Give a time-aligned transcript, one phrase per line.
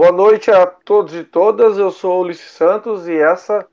[0.00, 1.76] Boa noite a todos e todas.
[1.76, 3.66] Eu sou Ulisses Santos e essa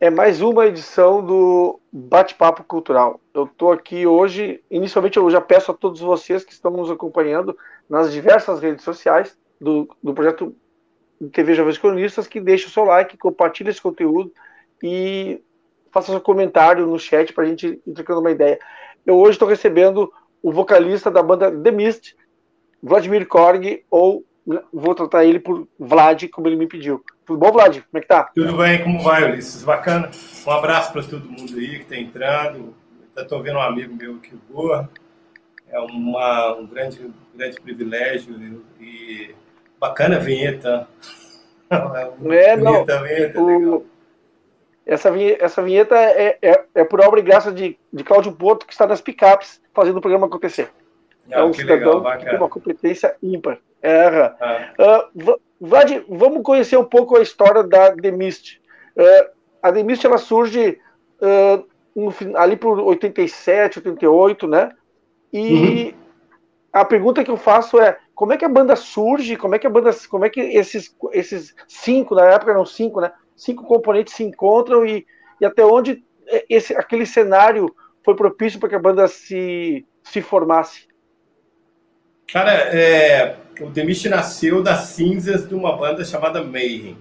[0.00, 3.20] é mais uma edição do Bate-Papo Cultural.
[3.34, 7.54] Eu estou aqui hoje, inicialmente eu já peço a todos vocês que estão nos acompanhando
[7.90, 10.56] nas diversas redes sociais do, do projeto
[11.30, 14.32] TV Jovens Cronistas que deixe o seu like, compartilhe esse conteúdo
[14.82, 15.42] e
[15.92, 18.58] faça seu comentário no chat para a gente ir trocando uma ideia.
[19.04, 20.10] Eu hoje estou recebendo
[20.42, 22.16] o vocalista da banda The Mist,
[22.82, 24.24] Vladimir Korg, ou
[24.72, 27.04] vou tratar ele por Vlad, como ele me pediu.
[27.26, 27.80] Tudo bom, Vlad?
[27.80, 28.30] Como é que tá?
[28.34, 29.62] Tudo bem, como vai, Ulisses?
[29.62, 30.10] Bacana.
[30.46, 32.74] Um abraço para todo mundo aí que está entrando.
[33.16, 34.88] Estou vendo um amigo meu aqui, o Goa.
[35.68, 39.34] É uma, um grande, grande privilégio e
[39.78, 40.88] bacana a vinheta.
[41.72, 42.84] É, não.
[42.84, 43.86] Vinheta, vinheta, o...
[44.84, 48.66] Essa vinheta, essa vinheta é, é, é, por obra e graça de, de Cláudio Porto,
[48.66, 50.68] que está nas picapes fazendo o programa acontecer.
[51.32, 53.58] Ah, é um cidadão legal, que tem uma competência ímpar.
[53.82, 54.06] É,
[54.40, 55.08] ah.
[55.16, 58.60] uh, Vlad, vamos conhecer um pouco a história da The Mist.
[58.96, 59.30] Uh,
[59.62, 60.78] a The Mist ela surge
[61.20, 61.64] uh,
[61.94, 64.70] no, ali por 87, 88, né?
[65.32, 65.94] E uhum.
[66.72, 69.36] a pergunta que eu faço é como é que a banda surge?
[69.36, 73.00] Como é que a banda, como é que esses, esses cinco na época eram cinco,
[73.00, 73.12] né?
[73.36, 75.06] Cinco componentes se encontram e,
[75.40, 76.04] e até onde
[76.48, 80.89] esse, aquele cenário foi propício para que a banda se, se formasse?
[82.32, 86.96] Cara, é, o Demist nasceu das cinzas de uma banda chamada Mayhem.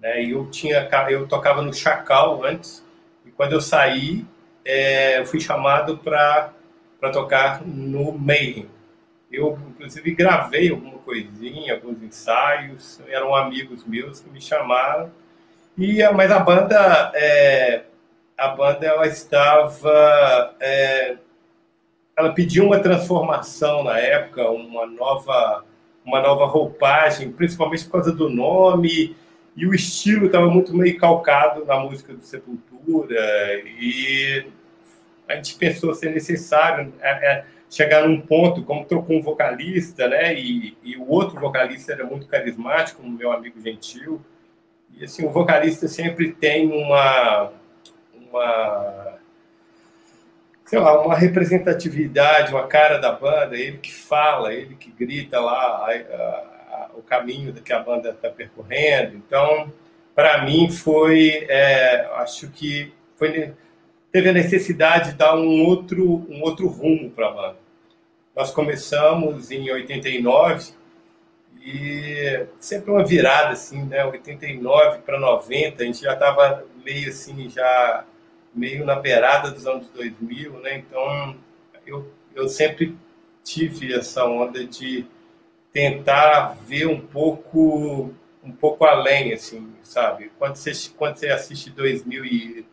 [0.00, 0.24] Né?
[0.24, 2.84] Eu, tinha, eu tocava no Chacal antes,
[3.26, 4.24] e quando eu saí,
[4.64, 6.52] é, eu fui chamado para
[7.12, 8.70] tocar no Mayhem.
[9.30, 15.10] Eu, inclusive, gravei alguma coisinha, alguns ensaios, eram amigos meus que me chamaram.
[15.76, 17.82] E, mas a banda, é,
[18.38, 21.16] a banda ela estava é,
[22.16, 25.64] ela pediu uma transformação na época, uma nova,
[26.04, 29.16] uma nova roupagem, principalmente por causa do nome
[29.56, 33.20] e o estilo estava muito meio calcado na música do Sepultura
[33.64, 34.46] e
[35.28, 40.34] a gente pensou ser necessário é, é, chegar num ponto, como trocou um vocalista, né?
[40.34, 44.20] E, e o outro vocalista era muito carismático, o meu amigo Gentil.
[44.92, 47.52] E assim, o vocalista sempre tem uma
[48.30, 49.13] uma
[50.64, 55.52] sei lá, uma representatividade, uma cara da banda, ele que fala, ele que grita lá
[55.52, 56.20] a, a,
[56.70, 59.16] a, o caminho que a banda está percorrendo.
[59.16, 59.72] Então,
[60.14, 63.52] para mim foi, é, acho que foi,
[64.10, 67.56] teve a necessidade de dar um outro, um outro rumo para a banda.
[68.34, 70.72] Nós começamos em 89
[71.62, 74.04] e sempre uma virada assim, né?
[74.04, 78.04] 89 para 90, a gente já estava meio assim já
[78.54, 80.78] meio na beirada dos anos 2000, né?
[80.78, 81.36] Então,
[81.86, 82.96] eu, eu sempre
[83.42, 85.06] tive essa onda de
[85.72, 90.30] tentar ver um pouco um pouco além, assim, sabe?
[90.38, 92.66] Quando você, quando você assiste 2000 e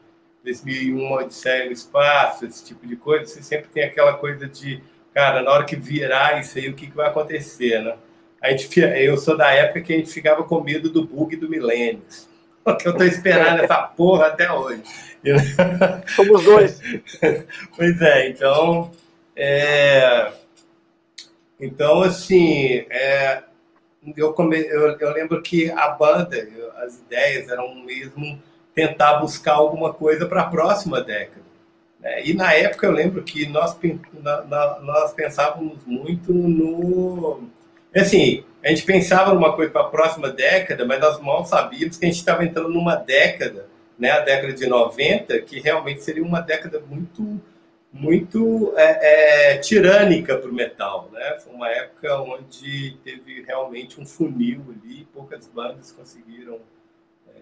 [0.43, 5.41] 2001, Odisseia no Espaço, esse tipo de coisa, você sempre tem aquela coisa de, cara,
[5.41, 7.95] na hora que virar isso aí, o que, que vai acontecer, né?
[8.41, 11.47] A gente, eu sou da época que a gente ficava com medo do bug do
[11.47, 12.01] milênio.
[12.79, 14.83] que eu tô esperando essa porra até hoje.
[16.15, 16.79] Somos dois.
[17.75, 18.91] pois é, então.
[19.35, 20.31] É...
[21.59, 23.43] Então, assim, é...
[24.15, 24.57] eu, come...
[24.57, 28.41] eu, eu lembro que a banda, as ideias eram mesmo
[28.73, 31.41] tentar buscar alguma coisa para a próxima década.
[31.99, 32.25] Né?
[32.25, 33.77] E na época eu lembro que nós,
[34.81, 37.43] nós pensávamos muito no.
[37.95, 42.05] Assim, a gente pensava numa coisa para a próxima década, mas nós mal sabíamos que
[42.05, 43.67] a gente estava entrando numa década,
[43.97, 47.41] né, a década de 90, que realmente seria uma década muito
[47.93, 51.37] muito é, é, tirânica para o metal, né?
[51.39, 56.59] Foi uma época onde teve realmente um funil ali, poucas bandas conseguiram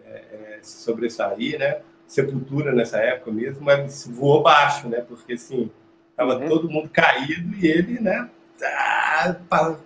[0.07, 1.81] é, é se sobressair, né?
[2.07, 5.01] Sepultura nessa época mesmo, mas voou baixo, né?
[5.01, 5.69] Porque assim,
[6.16, 6.50] tava uhum.
[6.50, 8.27] todo mundo caído e ele, né?
[8.65, 9.35] Ah,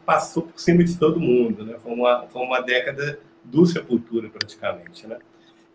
[0.06, 1.76] passou por cima de todo mundo, né?
[1.82, 5.18] Foi uma, foi uma década do Sepultura, praticamente, né?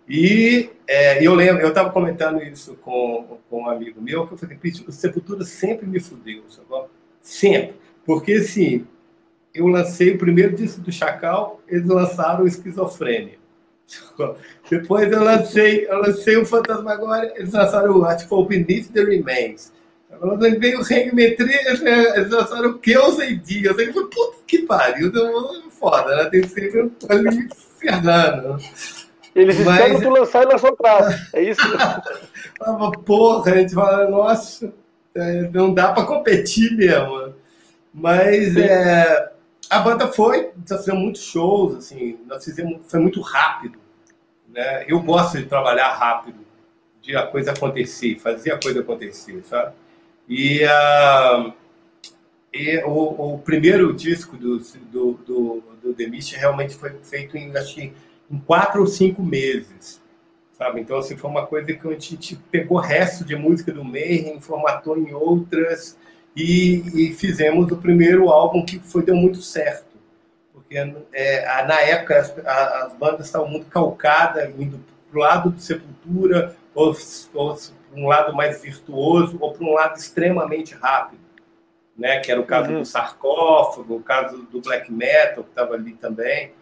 [0.08, 4.38] E é, eu lembro, eu estava comentando isso com, com um amigo meu, que eu
[4.38, 6.88] falei, o Sepultura sempre me fudeu, sabe?
[7.20, 7.76] sempre.
[8.06, 8.86] Porque, assim,
[9.52, 13.38] eu lancei o primeiro disco do Chacal, eles lançaram o Esquizofrênia.
[14.70, 19.72] Depois eu lancei, eu lancei o Fantasmagoria, eles lançaram, o Beneath the Remains.
[20.18, 21.60] Quando veio o Hangmetria,
[22.16, 23.78] eles lançaram o que eu sei dias.
[23.78, 25.12] Aí foi, puta que pariu,
[25.70, 26.30] foda, né?
[26.30, 27.48] Tem sempre ali
[27.78, 28.56] ferrando.
[29.34, 29.78] Eles Mas...
[29.78, 31.16] esperam tu lançar e lançar prazo.
[31.32, 31.60] É isso?
[33.04, 34.72] Porra, a gente fala, nossa,
[35.14, 37.34] é, não dá para competir mesmo.
[37.94, 39.30] Mas é,
[39.70, 43.78] a banda foi, nós fizemos muitos shows, assim, nós fizemos, foi muito rápido.
[44.48, 44.84] Né?
[44.88, 46.38] Eu gosto de trabalhar rápido,
[47.02, 49.72] de a coisa acontecer, fazer a coisa acontecer, sabe?
[50.28, 51.52] E, uh,
[52.52, 57.56] e o, o, primeiro disco do, do, do, do The Mist realmente foi feito em,
[57.56, 57.94] acho em
[58.46, 60.00] quatro ou cinco meses,
[60.52, 60.80] sabe?
[60.80, 64.98] Então, assim, foi uma coisa que a gente pegou resto de música do Mayhem, formatou
[64.98, 65.96] em outras
[66.36, 69.96] e, e fizemos o primeiro álbum que foi deu muito certo.
[70.52, 70.76] Porque
[71.12, 74.78] é, na época as, as bandas estavam muito calcadas, indo
[75.10, 76.94] para o lado de Sepultura, ou,
[77.32, 77.56] ou
[77.90, 81.28] para um lado mais virtuoso, ou para um lado extremamente rápido.
[81.96, 82.78] Né, que era o caso uhum.
[82.78, 86.52] do sarcófago, o caso do black metal, que estava ali também.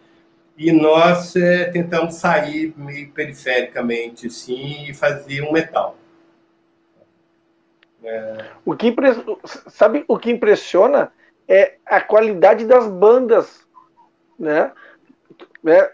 [0.57, 5.95] E nós é, tentamos sair meio perifericamente, sim, e fazer um metal.
[8.03, 8.45] É...
[8.65, 8.95] O que
[9.67, 11.11] sabe o que impressiona
[11.47, 13.65] é a qualidade das bandas,
[14.39, 14.71] né?
[15.63, 15.89] né?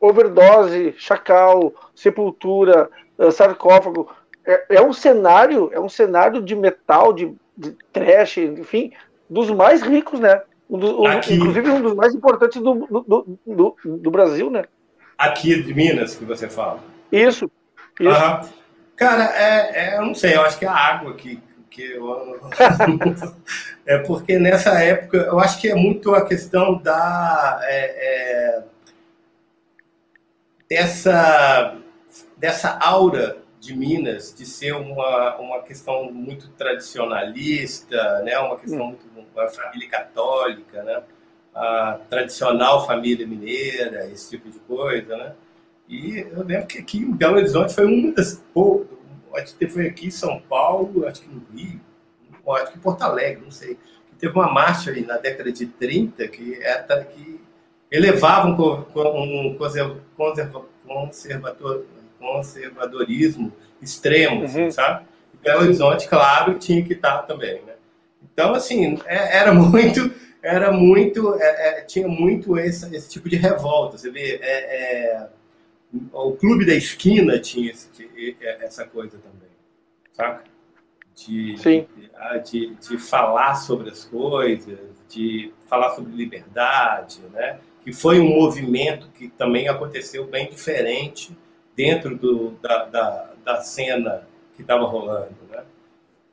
[0.00, 4.10] Overdose, Chacal, Sepultura, eh, Sarcófago,
[4.46, 8.92] é, é, um cenário, é um cenário de metal, de, de trash, enfim,
[9.28, 10.42] dos mais ricos, né?
[10.68, 11.34] Um do, Aqui...
[11.34, 14.64] Inclusive um dos mais importantes do, do, do, do, Brasil, né?
[15.16, 16.80] Aqui de Minas, que você fala.
[17.10, 17.50] Isso.
[18.00, 18.10] isso.
[18.10, 18.48] Uhum.
[18.96, 21.40] Cara, é, é, eu não sei, eu acho que é a água que,
[21.70, 22.40] que eu...
[23.86, 27.60] é porque nessa época, eu acho que é muito a questão da...
[27.64, 28.62] É, é,
[30.68, 31.76] dessa,
[32.38, 38.36] dessa aura de Minas, de ser uma, uma questão muito tradicionalista, né?
[38.40, 41.00] uma questão muito uma família católica, né?
[41.54, 45.34] a tradicional família mineira, esse tipo de coisa, né?
[45.88, 48.98] E eu lembro que aqui em Belo Horizonte foi uma das poucas,
[49.36, 51.80] acho que foi aqui em São Paulo, acho que no Rio,
[52.48, 53.78] acho que em Porto Alegre, não sei,
[54.18, 57.40] teve uma marcha aí na década de 30 que era que
[57.90, 59.56] elevava um, um
[60.86, 61.84] conservador,
[62.22, 63.52] conservadorismo
[63.82, 64.70] extremo, uhum.
[64.70, 65.04] sabe?
[65.34, 67.74] E Belo Horizonte, claro, tinha que estar também, né?
[68.32, 73.36] Então, assim, é, era muito, era muito, é, é, tinha muito esse, esse, tipo de
[73.36, 73.98] revolta.
[73.98, 75.28] Você vê, é, é
[76.12, 77.88] o clube da esquina tinha esse,
[78.60, 79.50] essa coisa também,
[80.12, 80.44] saca?
[81.14, 84.78] De, de, ah, de, de, falar sobre as coisas,
[85.10, 87.58] de falar sobre liberdade, né?
[87.84, 91.36] Que foi um movimento que também aconteceu bem diferente
[91.82, 94.22] dentro do, da, da, da cena
[94.54, 95.64] que estava rolando, né?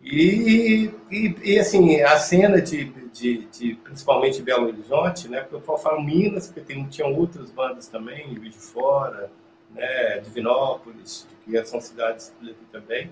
[0.01, 5.41] E, e, e, assim, a cena de, de, de, principalmente Belo Horizonte, né?
[5.41, 9.31] Porque eu falo Minas, porque tem, tinham outras bandas também, de Fora,
[9.73, 10.19] né?
[10.19, 12.31] Divinópolis, que são cidades
[12.71, 13.09] também,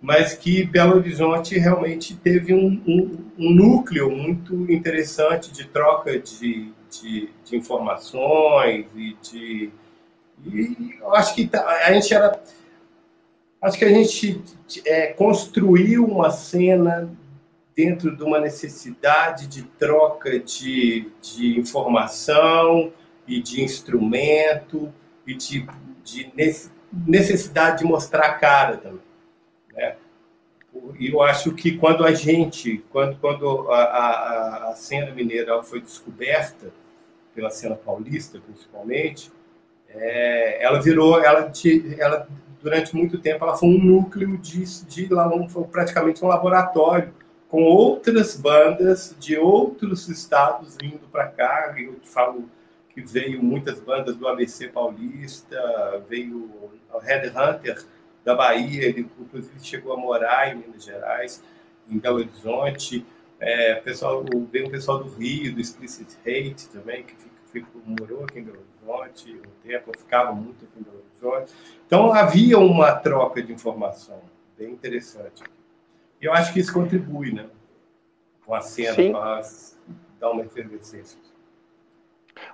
[0.00, 6.72] mas que Belo Horizonte realmente teve um, um, um núcleo muito interessante de troca de,
[6.90, 9.70] de, de informações e de
[10.44, 12.40] e eu acho que tá, a gente era.
[13.60, 14.42] Acho que a gente
[14.84, 17.10] é, construiu uma cena
[17.74, 22.92] dentro de uma necessidade de troca de, de informação
[23.26, 24.92] e de instrumento
[25.26, 25.66] e de,
[26.04, 26.32] de
[26.92, 29.00] necessidade de mostrar a cara também.
[29.72, 29.96] Né?
[30.98, 35.80] E eu acho que quando a gente, quando, quando a, a, a cena mineira foi
[35.80, 36.72] descoberta,
[37.34, 39.30] pela cena paulista principalmente,
[39.98, 41.50] é, ela virou, ela,
[41.98, 42.28] ela
[42.62, 45.08] durante muito tempo ela foi um núcleo de, de
[45.48, 47.12] foi praticamente um laboratório
[47.48, 51.74] com outras bandas de outros estados vindo para cá.
[51.78, 52.48] Eu te falo
[52.92, 56.50] que veio muitas bandas do ABC Paulista, veio
[56.92, 57.84] o Red Hunter
[58.24, 61.42] da Bahia, ele inclusive chegou a morar em Minas Gerais,
[61.88, 63.06] em Belo Horizonte.
[63.38, 67.14] É, pessoal, veio um pessoal do Rio, do Explicit Hate também, que
[67.52, 71.52] fica, morou aqui em Belo Horizonte um tempo, eu ficava muito em Belo Horizonte.
[71.86, 74.20] Então havia uma troca de informação
[74.56, 75.42] bem interessante.
[76.20, 77.46] E eu acho que isso contribui, né?
[78.44, 79.42] Com a cena, para
[80.20, 81.18] dar uma efervescência.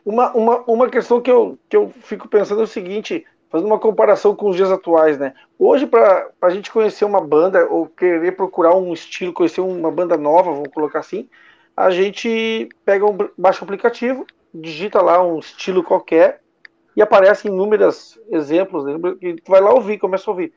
[0.04, 3.78] Uma, uma, uma questão que eu, que eu fico pensando é o seguinte, fazendo uma
[3.78, 5.34] comparação com os dias atuais, né?
[5.58, 10.16] Hoje, para a gente conhecer uma banda ou querer procurar um estilo, conhecer uma banda
[10.16, 11.28] nova, vamos colocar assim,
[11.76, 16.40] a gente pega um, baixa um aplicativo, digita lá um estilo qualquer
[16.96, 18.94] e aparecem inúmeros exemplos, né?
[19.20, 20.52] e tu vai lá ouvir, começa a ouvir.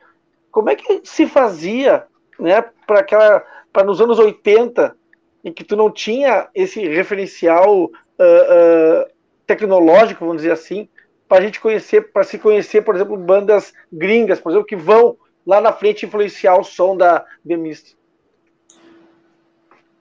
[0.52, 2.06] Como é que se fazia,
[2.40, 4.96] né, para aquela, para nos anos 80,
[5.44, 9.06] em que tu não tinha esse referencial uh, uh,
[9.46, 10.90] tecnológico, vamos dizer assim,
[11.28, 15.18] para a gente conhecer, para se conhecer, por exemplo, bandas gringas, por exemplo, que vão
[15.46, 17.96] lá na frente influenciar o som da The Mist?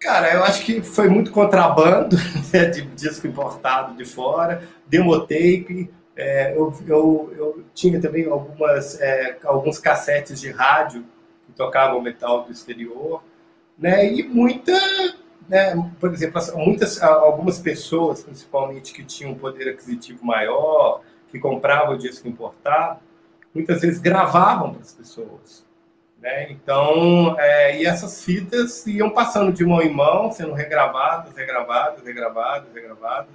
[0.04, 2.14] Cara, eu acho que foi muito contrabando
[2.52, 5.90] né, de disco importado de fora, demotape.
[6.14, 11.06] É, eu, eu, eu tinha também algumas, é, alguns cassetes de rádio
[11.46, 13.23] que tocavam metal do exterior,
[13.78, 14.06] né?
[14.12, 14.75] E muita,
[15.49, 21.96] né, por exemplo, muitas, algumas pessoas, principalmente que tinham um poder aquisitivo maior, que compravam
[21.96, 23.00] disco importado,
[23.54, 25.64] muitas vezes gravavam para as pessoas.
[26.25, 26.50] Né?
[26.52, 32.69] Então, é, e essas fitas iam passando de mão em mão, sendo regravadas, regravadas, regravadas,
[32.75, 33.28] regravadas,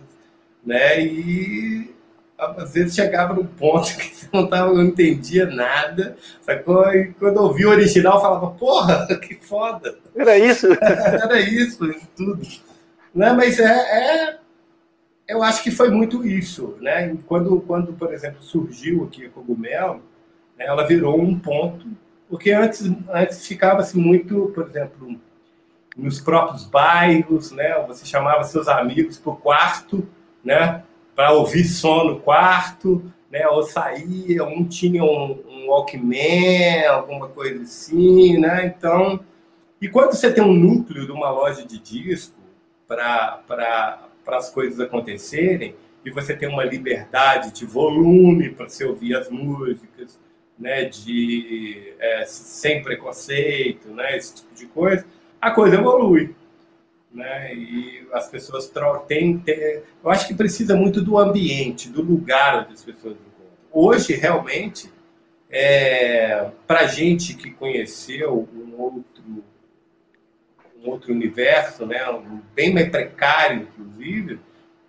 [0.65, 0.99] né?
[0.99, 1.93] E
[2.35, 6.83] às vezes chegava num ponto que você não, tava, não entendia nada, sacou?
[6.91, 9.95] E quando eu ouvi o original, falava, porra, que foda!
[10.15, 10.65] Era isso?
[10.81, 12.41] Era isso, isso tudo.
[13.13, 13.31] Né?
[13.33, 14.39] Mas é, é,
[15.27, 17.15] eu acho que foi muito isso, né?
[17.27, 20.01] Quando, quando por exemplo, surgiu aqui a Cogumelo,
[20.57, 21.85] né, ela virou um ponto
[22.29, 25.19] porque antes, antes ficava-se muito, por exemplo,
[25.97, 27.83] nos próprios bairros, né?
[27.87, 30.07] Você chamava seus amigos para o quarto,
[30.43, 30.83] né?
[31.15, 33.47] Para ouvir som no quarto, né?
[33.47, 38.73] Ou saía, um tinha um, um Walkman, alguma coisa assim, né?
[38.77, 39.19] Então,
[39.81, 42.37] e quando você tem um núcleo de uma loja de disco
[42.87, 43.41] para
[44.27, 50.19] as coisas acontecerem, e você tem uma liberdade de volume para você ouvir as músicas,
[50.59, 55.05] né, de é, sem preconceito, né, esse tipo de coisa,
[55.39, 56.35] a coisa evolui.
[57.11, 58.71] Né, e as pessoas
[59.07, 63.57] têm, têm, eu acho que precisa muito do ambiente, do lugar onde as pessoas encontram.
[63.71, 64.91] Hoje, realmente,
[65.49, 69.43] é, para gente que conheceu um outro,
[70.77, 74.39] um outro universo, né, um, bem mais precário, inclusive,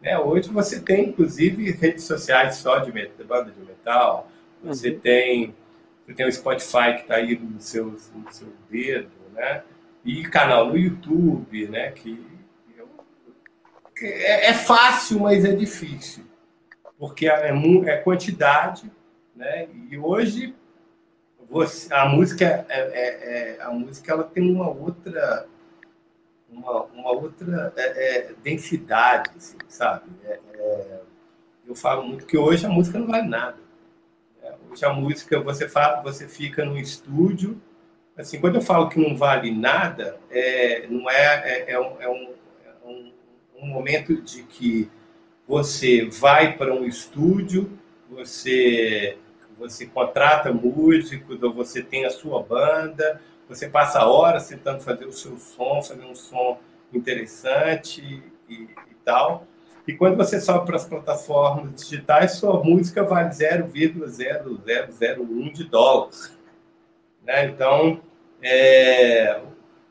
[0.03, 2.93] né, hoje você tem, inclusive, redes sociais só de
[3.25, 4.31] banda de metal,
[4.63, 5.01] você uhum.
[5.01, 5.55] tem
[6.11, 9.63] você tem o Spotify que está aí no seu, no seu dedo, né?
[10.05, 11.93] E canal no YouTube, né?
[11.93, 12.27] Que,
[14.03, 16.25] é, é fácil, mas é difícil,
[16.99, 18.91] porque é, é quantidade,
[19.37, 19.69] né?
[19.91, 20.55] E hoje
[21.49, 25.47] você, a música é, é, é, a música ela tem uma outra
[26.49, 30.11] uma, uma outra é, é, densidade, assim, sabe?
[31.65, 33.70] eu falo muito que hoje a música não vale nada.
[34.71, 37.61] Hoje a música, você, fala, você fica no estúdio.
[38.17, 42.09] Assim, quando eu falo que não vale nada, é, não é, é, é, um, é
[42.09, 43.13] um, é um,
[43.57, 44.91] um momento de que
[45.49, 47.79] você vai para um estúdio,
[48.09, 49.19] você
[49.59, 55.13] você contrata músicos, ou você tem a sua banda, você passa horas tentando fazer o
[55.13, 56.59] seu som, fazer um som
[56.91, 59.47] interessante e, e tal.
[59.91, 66.33] E quando você sobe para as plataformas digitais, sua música vale 0,0001 de dólares.
[67.27, 67.47] Né?
[67.47, 68.01] Então,
[68.41, 69.41] é,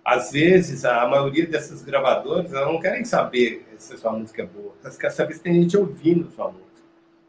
[0.05, 4.73] às vezes, a maioria dessas gravadoras não querem saber se a sua música é boa.
[4.81, 6.69] Elas querem saber se tem gente ouvindo a sua música.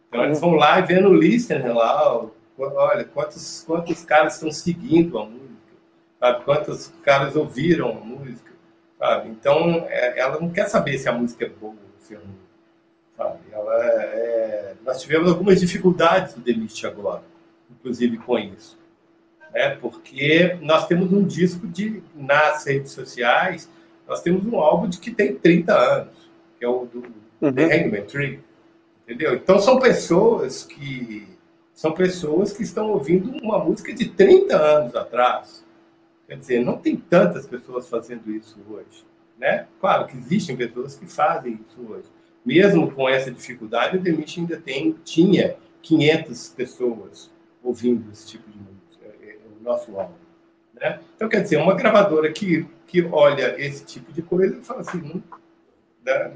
[0.08, 2.24] Então, eles vão lá e vendo o listener lá,
[2.56, 5.74] olha, quantos, quantos caras estão seguindo a música,
[6.20, 6.44] sabe?
[6.44, 8.52] quantos caras ouviram a música.
[8.96, 9.28] Sabe?
[9.30, 12.20] Então, é, ela não quer saber se a música é boa, se é.
[13.20, 13.38] Sabe?
[13.52, 17.22] Ela é, é, nós tivemos algumas dificuldades no Demist agora,
[17.70, 18.78] inclusive com isso.
[19.52, 19.76] Né?
[19.76, 23.68] Porque nós temos um disco de, nas redes sociais,
[24.08, 27.04] nós temos um álbum de que tem 30 anos, que é o do
[27.42, 27.52] uhum.
[27.52, 28.40] The Hangman Tree.
[29.06, 29.34] Entendeu?
[29.34, 31.28] Então são pessoas que
[31.74, 35.62] são pessoas que estão ouvindo uma música de 30 anos atrás.
[36.26, 39.04] Quer dizer, não tem tantas pessoas fazendo isso hoje.
[39.38, 39.66] Né?
[39.78, 42.08] Claro que existem pessoas que fazem isso hoje
[42.44, 47.30] mesmo com essa dificuldade, o Demit ainda tem, tinha 500 pessoas
[47.62, 50.14] ouvindo esse tipo de música, é, é, o nosso álbum.
[50.74, 51.00] Né?
[51.14, 54.98] Então, quer dizer, uma gravadora que, que olha esse tipo de coisa e fala assim,
[54.98, 55.22] não,
[56.02, 56.32] dá,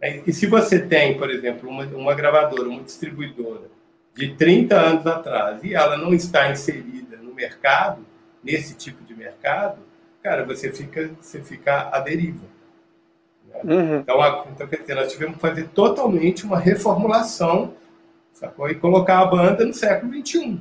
[0.00, 0.22] né?
[0.26, 3.70] e se você tem, por exemplo, uma, uma gravadora, uma distribuidora
[4.14, 8.04] de 30 anos atrás e ela não está inserida no mercado,
[8.42, 9.78] nesse tipo de mercado,
[10.22, 12.51] cara, você fica, você fica à deriva.
[13.64, 13.96] Uhum.
[13.98, 17.74] Então, a, então, quer dizer, nós tivemos que fazer totalmente uma reformulação
[18.32, 18.68] sacou?
[18.68, 20.60] e colocar a banda no século XXI.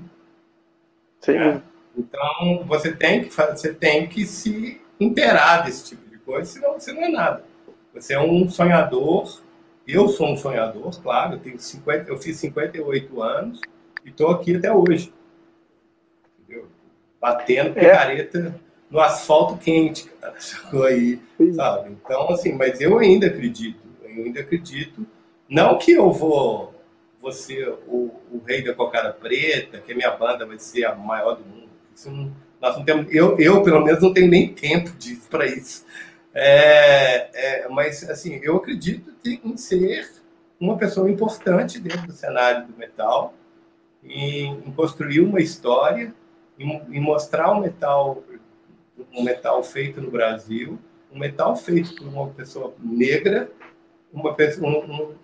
[1.19, 1.33] Sim.
[1.33, 1.62] Né?
[1.98, 6.93] Então, você tem, que, você tem que se inteirar desse tipo de coisa, senão você
[6.93, 7.43] não é nada.
[7.93, 9.41] Você é um sonhador,
[9.88, 13.60] eu sou um sonhador, claro, eu, tenho 50, eu fiz 58 anos
[14.05, 15.13] e estou aqui até hoje.
[16.39, 16.67] Entendeu?
[17.19, 18.55] Batendo picareta.
[18.67, 20.33] É no asfalto quente, cara.
[20.39, 21.19] Ficou aí,
[21.55, 21.91] sabe?
[21.91, 25.07] Então, assim, mas eu ainda acredito, eu ainda acredito.
[25.50, 26.75] Não que eu vou,
[27.21, 30.93] vou ser o, o rei da cocada preta, que a minha banda vai ser a
[30.93, 31.69] maior do mundo.
[31.95, 32.31] Isso não,
[32.62, 34.91] nós não temos, eu, eu, pelo menos, não tenho nem tempo
[35.29, 35.86] para isso.
[36.33, 40.10] É, é, mas, assim, eu acredito em ser
[40.60, 43.33] uma pessoa importante dentro do cenário do metal,
[44.03, 46.13] em, em construir uma história,
[46.57, 48.24] em, em, mostrar um metal,
[49.13, 50.80] um metal feito no Brasil,
[51.12, 53.51] um metal feito por uma pessoa negra,
[54.13, 55.15] uma pessoa, um, um,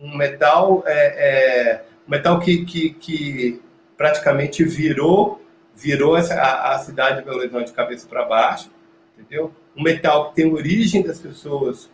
[0.00, 3.60] um metal, é, é, metal que, que, que
[3.96, 5.40] praticamente virou
[5.74, 8.70] virou essa, a, a cidade de Belo Horizonte de cabeça para baixo,
[9.18, 9.52] entendeu?
[9.76, 11.90] Um metal que tem origem das pessoas,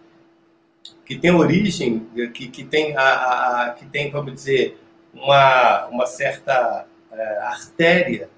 [1.04, 4.78] que tem origem, que, que, tem, a, a que tem, vamos dizer,
[5.14, 8.28] uma, uma certa é, artéria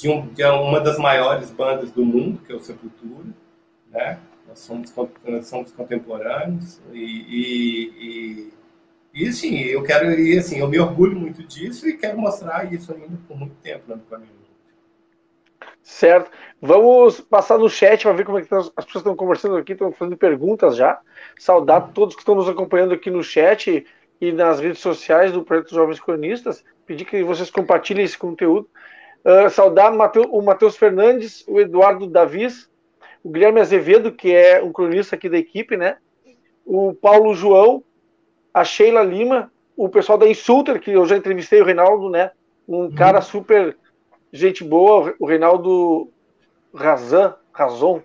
[0.00, 3.26] de, um, de uma das maiores bandas do mundo, que é o Sepultura,
[3.90, 4.18] né?
[4.48, 4.92] Nós somos,
[5.24, 8.50] nós somos contemporâneos e, e,
[9.14, 12.72] e, e, sim, eu quero, e assim, eu me orgulho muito disso e quero mostrar
[12.72, 14.40] isso ainda por muito tempo no caminho.
[15.82, 16.30] Certo.
[16.60, 19.92] Vamos passar no chat para ver como é que as pessoas estão conversando aqui, estão
[19.92, 21.00] fazendo perguntas já.
[21.38, 23.86] Saudar todos que estão nos acompanhando aqui no chat
[24.20, 26.64] e nas redes sociais do Projeto Jovens Cronistas.
[26.86, 28.68] Pedir que vocês compartilhem esse conteúdo.
[29.24, 32.70] Uh, saudar o Matheus Fernandes, o Eduardo Davis,
[33.22, 35.98] o Guilherme Azevedo, que é um cronista aqui da equipe, né?
[36.64, 37.84] O Paulo João,
[38.52, 42.30] a Sheila Lima, o pessoal da Insulter, que eu já entrevistei o Reinaldo, né?
[42.66, 42.94] Um uhum.
[42.94, 43.76] cara super
[44.32, 46.10] gente boa, o Reinaldo
[46.74, 48.02] Razan, Razon,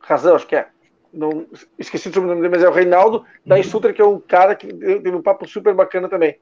[0.00, 0.68] Razan, acho que é.
[1.12, 1.46] Não,
[1.78, 4.66] esqueci o sobrenome dele, mas é o Reinaldo da Insultra, que é um cara que
[4.66, 6.38] teve um papo super bacana também.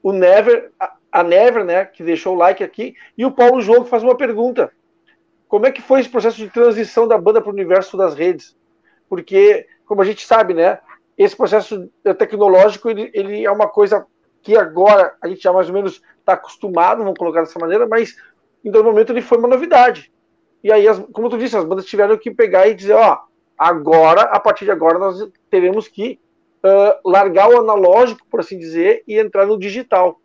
[0.00, 0.70] O Never,
[1.12, 4.16] a, Never, né, que deixou o like aqui, e o Paulo João que faz uma
[4.16, 4.72] pergunta.
[5.46, 8.56] Como é que foi esse processo de transição da banda para o universo das redes?
[9.08, 10.78] Porque, como a gente sabe, né,
[11.16, 14.06] esse processo tecnológico ele, ele é uma coisa
[14.40, 18.16] que agora a gente já mais ou menos está acostumado, vamos colocar dessa maneira, mas
[18.64, 20.10] em dado momento ele foi uma novidade.
[20.64, 23.18] E aí, as, como tu disse, as bandas tiveram que pegar e dizer, ó,
[23.58, 26.18] agora, a partir de agora, nós teremos que
[26.64, 30.20] uh, largar o analógico, por assim dizer, e entrar no digital.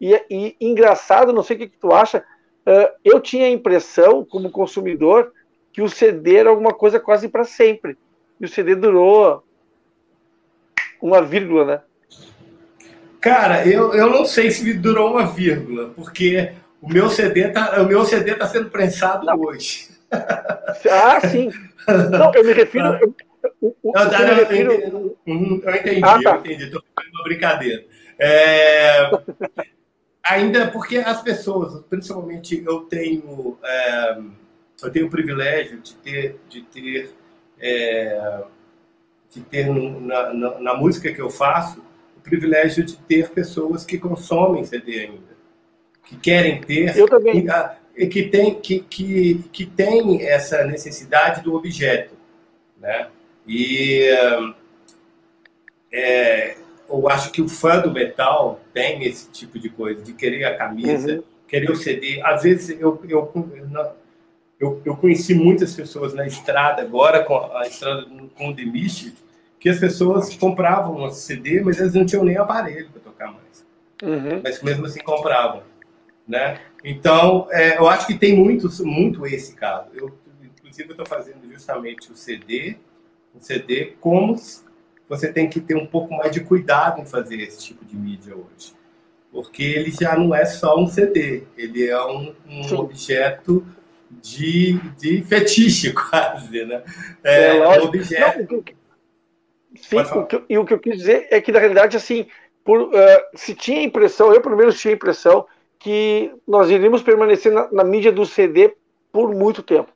[0.00, 2.18] E, e engraçado, não sei o que, que tu acha,
[2.66, 5.32] uh, eu tinha a impressão, como consumidor,
[5.72, 7.96] que o CD era alguma coisa quase para sempre.
[8.40, 9.42] E o CD durou
[11.00, 11.80] uma vírgula, né?
[13.20, 17.86] Cara, eu, eu não sei se durou uma vírgula, porque o meu CD tá, o
[17.86, 19.40] meu CD tá sendo prensado não.
[19.40, 19.88] hoje.
[20.90, 21.50] Ah, sim.
[22.10, 22.86] Não, eu me refiro.
[22.86, 23.14] Eu,
[23.62, 24.72] eu, eu, eu, me refiro...
[24.72, 26.30] eu entendi, eu entendi, ah, tá.
[26.30, 26.64] eu entendi.
[26.64, 27.84] Estou fazendo uma brincadeira.
[28.18, 29.10] É,
[30.28, 34.18] ainda porque as pessoas, principalmente eu tenho, é,
[34.82, 37.10] eu tenho o privilégio de ter, de ter,
[37.60, 38.44] é,
[39.30, 41.82] de ter na, na, na música que eu faço
[42.28, 45.36] privilégio de ter pessoas que consomem CD ainda,
[46.04, 46.96] que querem ter.
[46.96, 47.46] Eu também.
[47.96, 52.14] E que tem, que, que, que tem essa necessidade do objeto.
[52.80, 53.08] Né?
[53.44, 54.04] E
[55.92, 56.56] é,
[56.88, 60.56] eu acho que o fã do metal tem esse tipo de coisa, de querer a
[60.56, 61.22] camisa, uhum.
[61.46, 62.20] querer o CD.
[62.22, 63.32] Às vezes eu, eu,
[64.58, 69.14] eu, eu conheci muitas pessoas na estrada, agora com a estrada com o Mist,
[69.60, 73.66] que as pessoas compravam um CD, mas eles não tinham nem aparelho para tocar mais.
[74.02, 74.40] Uhum.
[74.42, 75.62] Mas mesmo assim compravam,
[76.26, 76.60] né?
[76.84, 79.88] Então, é, eu acho que tem muito, muito esse caso.
[79.92, 82.76] Eu, inclusive, estou fazendo justamente o CD,
[83.34, 84.36] o CD como
[85.08, 88.34] você tem que ter um pouco mais de cuidado em fazer esse tipo de mídia
[88.34, 88.74] hoje.
[89.32, 93.66] Porque ele já não é só um CD, ele é um, um objeto
[94.10, 96.82] de, de fetiche, quase, né?
[97.22, 98.54] É, é um objeto...
[98.54, 98.78] Não,
[99.80, 102.26] Sim, o que, e o que eu quis dizer é que, na realidade, assim,
[102.64, 102.92] por, uh,
[103.34, 105.46] se tinha a impressão, eu pelo menos tinha a impressão,
[105.78, 108.74] que nós iríamos permanecer na, na mídia do CD
[109.12, 109.92] por muito tempo.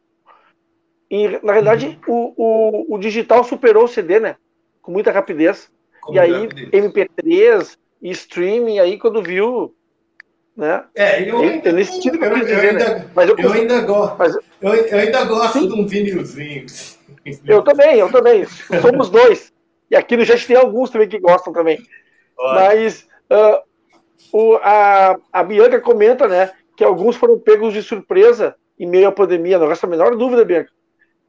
[1.11, 2.33] E, na realidade, uhum.
[2.37, 4.37] o, o, o, digital superou o CD, né?
[4.83, 5.71] Com muita rapidez.
[6.03, 6.71] Com e aí, rapidez.
[6.71, 9.75] MP3 e streaming, aí quando viu.
[10.55, 10.85] Né?
[10.95, 12.69] É, eu, ainda, é nesse sentido que eu, eu dizer, né?
[12.71, 13.11] ainda, né?
[13.15, 14.17] Mas eu, eu ainda gosto.
[14.19, 15.69] Mas, eu, eu ainda gosto sim.
[15.69, 16.67] de um vinilzinho.
[17.47, 18.45] Eu também, eu também.
[18.81, 19.53] Somos dois.
[19.91, 21.79] E aqui no chat tem alguns também que gostam também.
[22.39, 22.55] Olha.
[22.55, 23.63] Mas uh,
[24.33, 29.13] o, a, a Bianca comenta, né, que alguns foram pegos de surpresa em meio à
[29.13, 30.71] pandemia, não resta a menor dúvida, Bianca.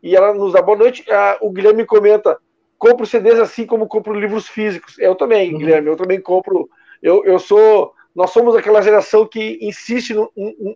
[0.02, 1.04] E ela nos dá boa noite.
[1.04, 2.38] Uh, o Guilherme comenta:
[2.84, 5.00] compro CDs assim como compro livros físicos.
[5.00, 5.60] Eu também, uhum.
[5.60, 6.70] Guilherme, eu também compro.
[7.02, 7.94] Eu, eu sou.
[8.14, 10.30] Nós somos aquela geração que insiste no,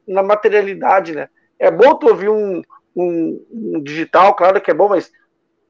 [0.08, 1.28] na materialidade, né?
[1.60, 2.62] É bom tu ouvir um,
[2.96, 5.12] um, um digital, claro que é bom, mas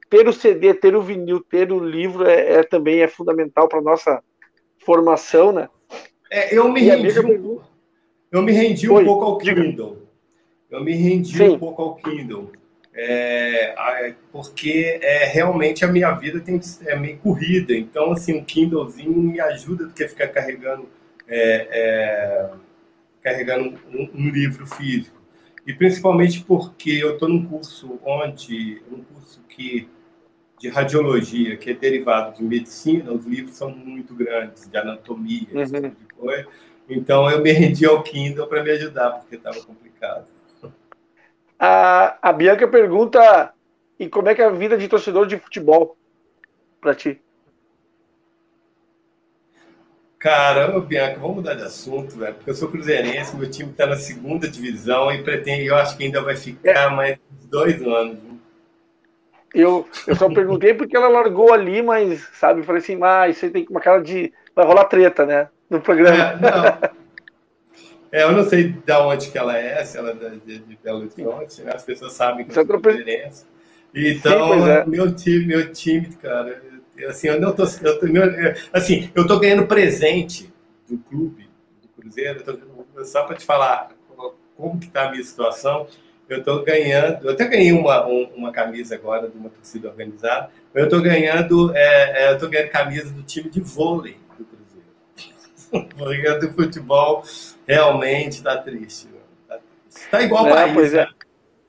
[0.08, 3.82] ter o CD, ter o vinil, ter o livro é, é também é fundamental para
[3.82, 4.22] nossa
[4.78, 5.68] formação, né?
[6.30, 7.60] É, eu me e rendi, um,
[8.30, 9.98] eu me rendi um pouco ao Kindle.
[10.70, 11.48] Eu me rendi Sim.
[11.50, 12.52] um pouco ao Kindle.
[13.00, 17.72] É, porque é, realmente a minha vida tem, é meio corrida.
[17.72, 20.88] Então, assim, um Kindlezinho me ajuda do que ficar carregando,
[21.28, 22.50] é, é
[23.22, 25.16] carregando um, um, livro físico.
[25.64, 29.88] E principalmente porque eu estou num curso onde, um curso que
[30.58, 35.62] de radiologia, que é derivado de medicina, os livros são muito grandes, de anatomia, uhum.
[35.62, 36.48] esse tipo de coisa.
[36.88, 40.26] Então eu me rendi ao Kindle para me ajudar, porque estava complicado.
[41.58, 43.52] A, a Bianca pergunta:
[43.98, 45.96] e como é que é a vida de torcedor de futebol
[46.80, 47.20] para ti?
[50.18, 52.34] Caramba, Bianca, vamos mudar de assunto, velho.
[52.34, 56.04] Porque eu sou cruzeirense, meu time está na segunda divisão e pretende, eu acho que
[56.04, 56.90] ainda vai ficar é.
[56.90, 58.18] mais dois anos.
[59.54, 63.44] Eu, eu só perguntei porque ela largou ali, mas, sabe, eu falei assim, ah, isso
[63.44, 64.32] aí tem uma cara de.
[64.54, 65.48] Vai rolar treta, né?
[65.70, 66.16] No programa.
[66.16, 66.97] É, não.
[68.10, 71.00] É, eu não sei de onde que ela é, se ela é de, de Belo
[71.00, 71.72] Horizonte, né?
[71.74, 73.46] as pessoas sabem que eu sou diferença.
[73.94, 74.86] Então, Sim, é.
[74.86, 76.62] meu time, meu time, cara,
[77.06, 78.06] assim, eu não tô, eu tô
[78.72, 80.52] assim, eu tô ganhando presente
[80.88, 81.48] do clube,
[81.82, 83.90] do Cruzeiro, tô, só para te falar
[84.56, 85.86] como que tá a minha situação,
[86.28, 90.84] eu tô ganhando, eu até ganhei uma, uma camisa agora de uma torcida organizada, mas
[90.84, 94.88] eu tô ganhando, é, é, eu tô ganhando camisa do time de vôlei do Cruzeiro.
[96.40, 97.22] Do futebol
[97.68, 99.08] realmente está triste.
[99.88, 101.04] Está tá igual o é, país, é.
[101.04, 101.08] né?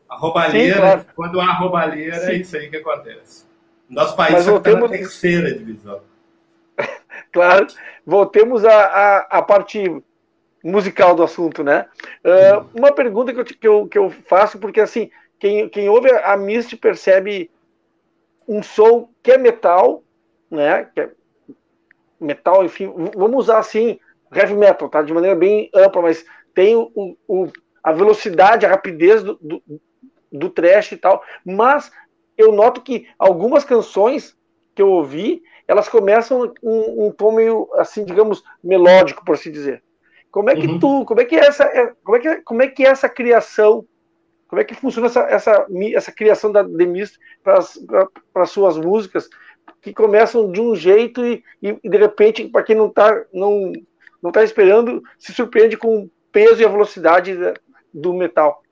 [0.08, 1.06] A roubalheira, Sim, claro.
[1.16, 2.32] quando há roubalheira, é Sim.
[2.32, 3.46] é isso aí que acontece.
[3.88, 4.90] Nosso país está voltemos...
[4.90, 6.02] na terceira divisão.
[7.32, 7.68] claro.
[8.06, 10.02] Voltemos à, à, parte
[10.64, 11.86] musical do assunto, né?
[12.24, 16.12] Uh, uma pergunta que eu, que, eu, que eu faço, porque assim, quem, quem ouve
[16.12, 17.52] a Mist percebe
[18.48, 20.04] um som que é metal,
[20.50, 20.86] né?
[20.94, 21.10] Que é
[22.20, 24.00] metal, enfim, vamos usar assim,
[24.34, 25.02] heavy metal, tá?
[25.02, 27.48] De maneira bem ampla, mas tem o, o
[27.84, 29.64] a velocidade, a rapidez do, do,
[30.32, 31.24] do trash e tal.
[31.46, 31.92] Mas
[32.38, 34.38] eu noto que algumas canções
[34.76, 39.84] que eu ouvi, elas começam um, um tom meio, assim, digamos, melódico, por assim dizer.
[40.32, 40.80] Como é que uhum.
[40.80, 43.10] tu, como é que é essa, é, como é que, como é que é essa
[43.10, 43.86] criação,
[44.48, 47.60] como é que funciona essa, essa, essa criação da Demis para
[48.36, 49.28] as suas músicas,
[49.82, 53.72] que começam de um jeito e, e de repente, para quem não tá, não,
[54.22, 57.36] não está esperando, se surpreende com o peso e a velocidade
[57.94, 58.64] do metal.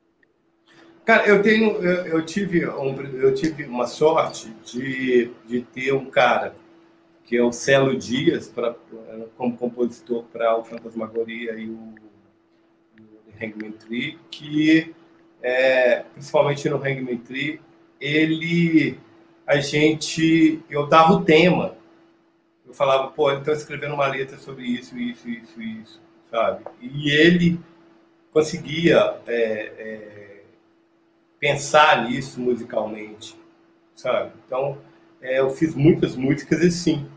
[1.06, 6.10] Cara, eu tenho, eu, eu tive, um, eu tive uma sorte de, de ter um
[6.10, 6.54] cara
[7.24, 8.74] que é o Celo Dias, pra,
[9.38, 14.96] como compositor para o Fantasmagoria e o, o Hangman Tree, que
[15.42, 17.60] é, principalmente no Hangman Tree,
[18.00, 18.98] ele,
[19.46, 21.77] a gente, eu dava o tema
[22.68, 26.66] eu falava, pô, então escrevendo uma letra sobre isso, isso, isso, isso, sabe?
[26.82, 27.60] E ele
[28.32, 29.34] conseguia é,
[29.78, 30.44] é,
[31.40, 33.40] pensar nisso musicalmente,
[33.96, 34.34] sabe?
[34.46, 34.78] Então,
[35.22, 37.10] é, eu fiz muitas músicas assim.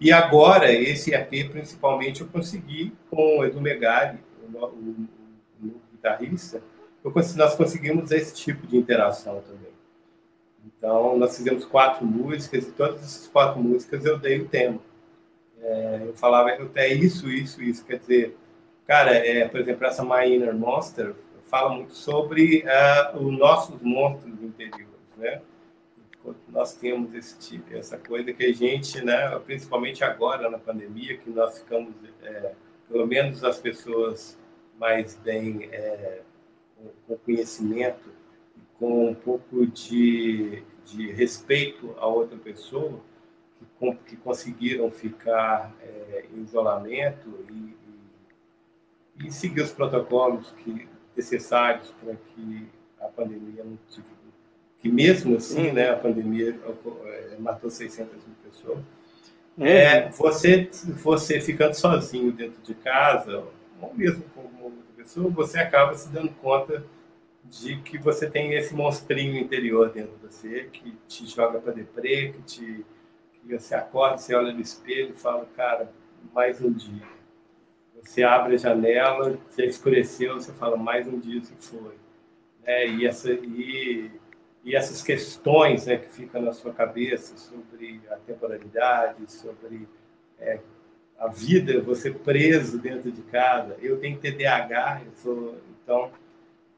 [0.00, 4.18] E agora, esse EP, principalmente, eu consegui com o Edu Megali,
[4.52, 5.08] o, o,
[5.62, 6.62] o guitarrista,
[7.02, 9.72] eu, nós conseguimos esse tipo de interação também.
[10.66, 14.78] Então, nós fizemos quatro músicas e todas essas quatro músicas eu dei o tema.
[15.60, 17.84] É, eu falava, é isso, isso, isso.
[17.84, 18.36] Quer dizer,
[18.86, 21.14] cara, é, por exemplo, essa My Inner Monster
[21.48, 25.40] fala muito sobre uh, os nossos monstros interiores, né?
[26.48, 31.30] Nós temos esse tipo, essa coisa que a gente, né, principalmente agora na pandemia, que
[31.30, 32.52] nós ficamos, é,
[32.86, 34.38] pelo menos as pessoas
[34.78, 36.20] mais bem é,
[37.06, 38.10] com conhecimento,
[38.78, 43.00] com um pouco de, de respeito a outra pessoa,
[44.06, 47.76] que, conseguiram ficar é, em isolamento e,
[49.22, 52.68] e, e, seguir os protocolos que, necessários para que
[53.00, 53.78] a pandemia não
[54.80, 56.56] que mesmo assim, né, a pandemia
[57.06, 58.78] é, matou 600 mil pessoas.
[59.56, 59.66] Uhum.
[59.66, 60.70] É, você,
[61.02, 63.44] você ficando sozinho dentro de casa,
[63.80, 66.84] ou mesmo com outra pessoa, você acaba se dando conta
[67.44, 72.32] de que você tem esse monstrinho interior dentro de você que te joga para deprê,
[72.32, 72.86] que te
[73.56, 75.90] você acorda, você olha no espelho e fala, cara,
[76.34, 77.06] mais um dia.
[78.02, 81.94] Você abre a janela, já escureceu, você fala, mais um dia se foi.
[82.64, 84.10] É, e, essa, e,
[84.64, 89.88] e essas questões né, que ficam na sua cabeça sobre a temporalidade, sobre
[90.38, 90.60] é,
[91.18, 93.76] a vida, você preso dentro de casa.
[93.80, 96.12] Eu tenho TDAH, eu sou, então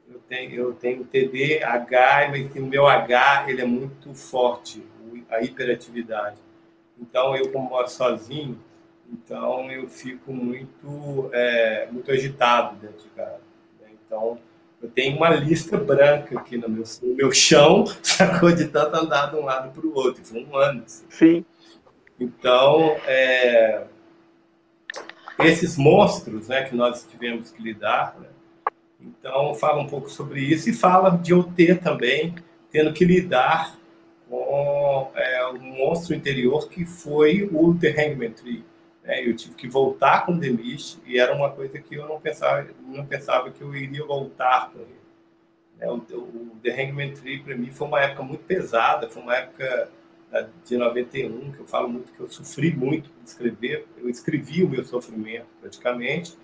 [0.09, 4.83] eu tenho, eu tenho TDAH, mas o meu H ele é muito forte,
[5.29, 6.37] a hiperatividade.
[7.01, 8.57] Então, eu como moro sozinho,
[9.11, 13.41] então eu fico muito, é, muito agitado dentro de casa.
[13.81, 13.87] Né?
[14.05, 14.39] Então,
[14.81, 18.51] Eu tenho uma lista branca aqui no meu, no meu chão, sacou?
[18.51, 20.25] De tanto andar de um lado para o outro.
[20.25, 20.83] Foi um ano.
[20.83, 21.05] Assim.
[21.09, 21.45] Sim.
[22.19, 23.83] Então, é,
[25.39, 28.27] esses monstros né, que nós tivemos que lidar, né?
[28.99, 32.35] então fala um pouco sobre isso e fala de eu ter também,
[32.71, 33.75] tendo que lidar
[34.31, 38.63] com é, um monstro interior que foi o The Hangman Tree.
[39.03, 39.27] Né?
[39.27, 42.65] Eu tive que voltar com The Mist e era uma coisa que eu não pensava,
[42.87, 45.01] não pensava que eu iria voltar com ele.
[45.77, 45.87] Né?
[45.89, 49.91] O, o The Hangman Tree para mim foi uma época muito pesada, foi uma época
[50.63, 54.69] de 91, que eu falo muito que eu sofri muito de escrever, eu escrevi o
[54.69, 56.37] meu sofrimento praticamente.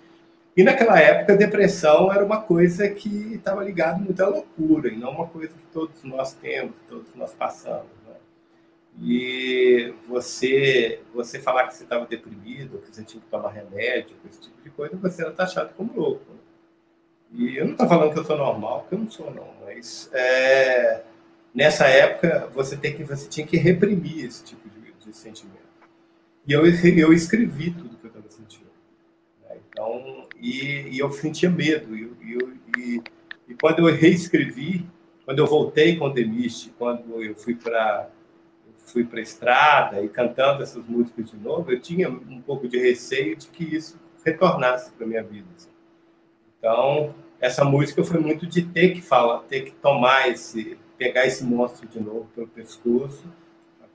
[0.58, 5.12] E naquela época depressão era uma coisa que estava ligada muito à loucura, e não
[5.12, 7.86] uma coisa que todos nós temos, todos nós passamos.
[8.04, 8.16] Né?
[9.00, 14.40] E você, você falar que você estava deprimido, que você tinha que tomar remédio, esse
[14.40, 16.24] tipo de coisa, você era taxado como louco.
[16.28, 16.40] Né?
[17.34, 20.10] E eu não estou falando que eu sou normal, porque eu não sou, não, mas
[20.12, 21.04] é,
[21.54, 25.68] nessa época você tem que você tinha que reprimir esse tipo de, de sentimento.
[26.44, 28.66] E eu, eu escrevi tudo que eu estava sentindo.
[29.48, 29.56] Né?
[29.70, 31.94] Então, e, e, eu sentia medo.
[31.96, 32.10] E,
[32.76, 33.02] e,
[33.48, 34.86] e, quando eu reescrevi,
[35.24, 38.10] quando eu voltei com o Demiste, quando eu fui para
[38.86, 42.78] fui para a estrada e cantando essas músicas de novo, eu tinha um pouco de
[42.78, 45.46] receio de que isso retornasse para minha vida.
[45.54, 45.68] Assim.
[46.58, 51.44] Então, essa música foi muito de ter que falar, ter que tomar esse pegar esse
[51.44, 53.24] monstro de novo pelo pescoço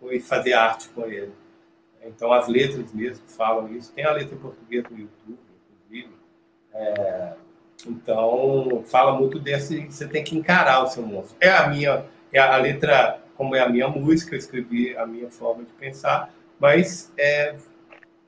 [0.10, 1.34] e fazer arte com ele.
[2.02, 3.94] Então, as letras mesmo falam isso.
[3.94, 5.40] Tem a letra em português no YouTube,
[5.72, 6.23] inclusive.
[6.74, 7.34] É,
[7.88, 9.86] então, fala muito desse.
[9.86, 11.36] Você tem que encarar o seu monstro.
[11.40, 12.06] É a minha.
[12.32, 16.34] É a letra, como é a minha música, eu escrevi a minha forma de pensar,
[16.60, 17.56] mas é,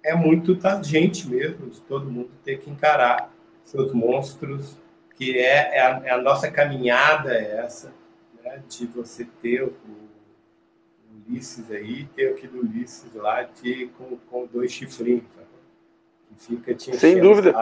[0.04, 4.78] é muito da gente mesmo, de todo mundo ter que encarar seus monstros,
[5.16, 7.92] que é, é, a, é a nossa caminhada, é essa
[8.44, 14.46] né, de você ter o, o Ulisses aí, ter aquele Ulisses lá de, com, com
[14.46, 15.24] dois chifrinhos,
[16.30, 17.54] que fica te Sem dúvida.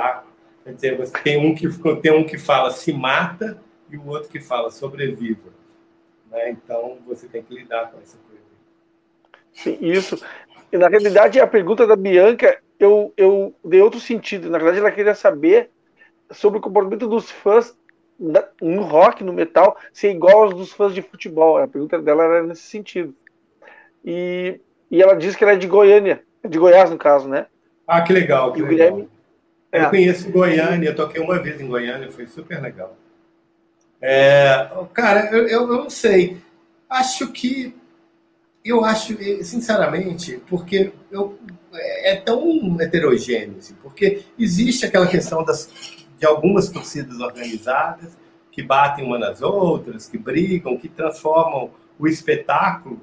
[0.64, 1.68] Quer dizer, você tem um, que,
[2.02, 5.50] tem um que fala se mata e o outro que fala sobreviva.
[6.32, 6.52] Né?
[6.52, 8.44] Então, você tem que lidar com essa coisa.
[9.52, 10.24] Sim, isso.
[10.72, 14.50] E, na realidade, a pergunta da Bianca, eu, eu dei outro sentido.
[14.50, 15.70] Na verdade, ela queria saber
[16.32, 17.78] sobre o comportamento dos fãs
[18.62, 21.58] no rock, no metal, ser igual aos dos fãs de futebol.
[21.58, 23.14] A pergunta dela era nesse sentido.
[24.04, 27.48] E, e ela disse que ela é de Goiânia, de Goiás, no caso, né?
[27.86, 28.54] Ah, que legal.
[28.54, 28.92] Que e o legal.
[28.92, 29.13] Guilherme.
[29.74, 29.90] Eu é.
[29.90, 32.96] conheço Goiânia, eu toquei uma vez em Goiânia, foi super legal.
[34.00, 36.38] É, cara, eu, eu, eu não sei.
[36.88, 37.76] Acho que.
[38.64, 41.38] Eu acho, sinceramente, porque eu,
[41.74, 45.70] é, é tão heterogêneo, assim, porque existe aquela questão das,
[46.18, 48.16] de algumas torcidas organizadas
[48.52, 53.02] que batem uma nas outras, que brigam, que transformam o espetáculo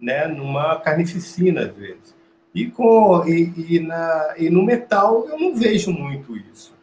[0.00, 2.19] né, numa carnificina, às vezes.
[2.54, 6.74] E, com, e, e, na, e no metal eu não vejo muito isso.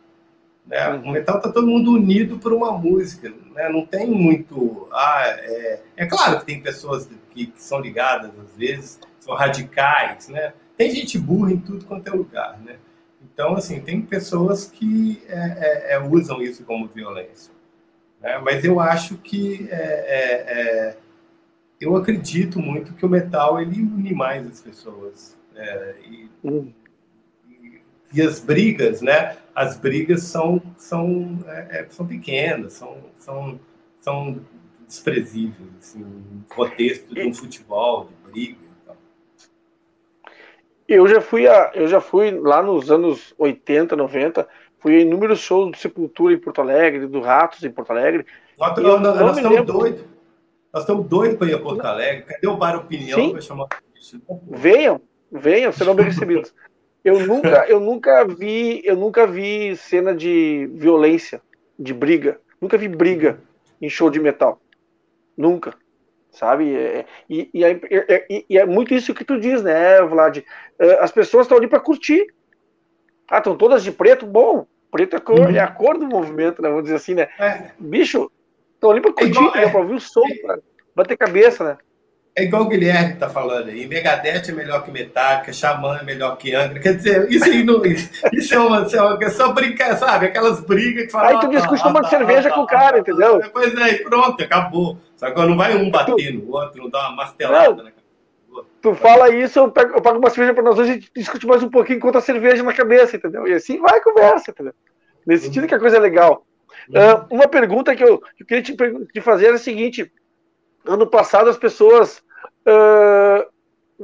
[0.65, 0.89] Né?
[0.89, 3.33] O metal está todo mundo unido por uma música.
[3.55, 3.69] Né?
[3.69, 4.87] Não tem muito.
[4.91, 10.27] Ah, é, é claro que tem pessoas que, que, são ligadas, às vezes, são radicais.
[10.27, 10.53] Né?
[10.75, 12.59] Tem gente burra em tudo quanto é lugar.
[12.59, 12.75] Né?
[13.21, 17.53] Então, assim, tem pessoas que é, é, é, usam isso como violência.
[18.21, 18.37] Né?
[18.39, 20.97] Mas eu acho que é, é,
[21.79, 25.36] eu acredito muito que o metal ele une mais as pessoas.
[26.05, 26.71] E, hum.
[27.49, 27.81] e,
[28.13, 29.37] e, as brigas, né?
[29.55, 31.39] As brigas são, são,
[31.89, 33.59] são pequenas, são, são,
[33.99, 34.39] são
[34.87, 38.67] desprezíveis, assim, no contexto de um futebol, de briga.
[40.87, 44.47] Eu já fui a, eu já fui lá nos anos 80, 90,
[44.79, 48.25] fui em inúmeros shows do Sepultura em Porto Alegre, do Ratos em Porto Alegre.
[48.57, 50.05] Nós, nós, nós estamos doidos.
[50.73, 52.23] Nós estamos doidos para ir a Porto Alegre.
[52.23, 53.67] Cadê o Bar Opinião para chamar
[54.49, 56.53] Venham, venham, serão bem recebidos.
[57.03, 61.41] Eu nunca, eu nunca vi, eu nunca vi cena de violência,
[61.77, 62.39] de briga.
[62.61, 63.39] Nunca vi briga
[63.81, 64.59] em show de metal.
[65.35, 65.75] Nunca
[66.37, 66.75] sabe?
[66.75, 70.43] É, e, e, é, é, e, é, muito isso que tu diz, né, Vlad?
[70.79, 72.27] É, as pessoas estão ali para curtir.
[73.29, 74.25] Ah, estão todas de preto?
[74.25, 76.69] Bom, preto é, cor, é a cor do movimento, né?
[76.69, 77.27] Vamos dizer assim, né?
[77.39, 77.71] É.
[77.77, 78.31] Bicho,
[78.75, 79.69] estão ali para curtir, é né?
[79.69, 80.59] para ouvir o som, para
[80.95, 81.77] bater cabeça, né?
[82.37, 83.87] É igual o Guilherme está falando aí.
[83.87, 86.79] Megadeth é melhor que Metallica, Xamã é melhor que Angra.
[86.79, 90.27] Quer dizer, isso aí não, isso é uma, é, uma, é só brincar, sabe?
[90.27, 91.29] Aquelas brigas que falam.
[91.29, 93.41] Aí tu discute uma cerveja com o cara, entendeu?
[93.51, 94.99] Pois é, e pronto, acabou.
[95.15, 97.83] Só que não vai um bater no outro, não dá uma martelada não.
[97.85, 97.97] na cabeça.
[98.83, 101.63] Tu fala isso, eu, pego, eu pago uma cerveja para nós dois e discute mais
[101.63, 103.47] um pouquinho enquanto a cerveja na cabeça, entendeu?
[103.47, 104.73] E assim vai a conversa, entendeu?
[105.25, 106.45] Nesse sentido que a coisa é legal.
[106.89, 108.77] Uh, uma pergunta que eu, que eu queria te,
[109.11, 110.11] te, fazer é a seguinte:
[110.85, 112.21] ano passado as pessoas
[112.67, 113.47] uh,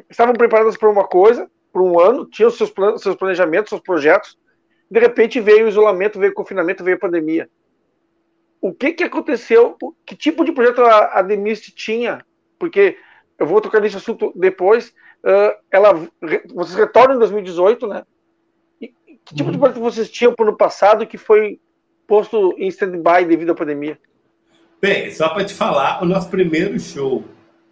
[0.10, 4.38] estavam preparadas para uma coisa, por um ano, tinham seus, plan seus planejamentos, seus projetos,
[4.90, 7.50] de repente veio o isolamento, veio o confinamento, veio a pandemia.
[8.62, 9.76] O que, que aconteceu?
[10.06, 12.24] Que tipo de projeto a, a Demist tinha?
[12.58, 12.98] Porque
[13.38, 14.94] eu vou tocar nesse assunto depois.
[15.24, 15.94] Uh, ela,
[16.54, 18.04] vocês retornam em 2018, né?
[18.80, 18.88] E,
[19.26, 19.52] que tipo uhum.
[19.52, 21.60] de projeto vocês tinham para o ano passado que foi
[22.08, 24.00] posto em stand-by devido à pandemia?
[24.82, 27.24] Bem, só para te falar, o nosso primeiro show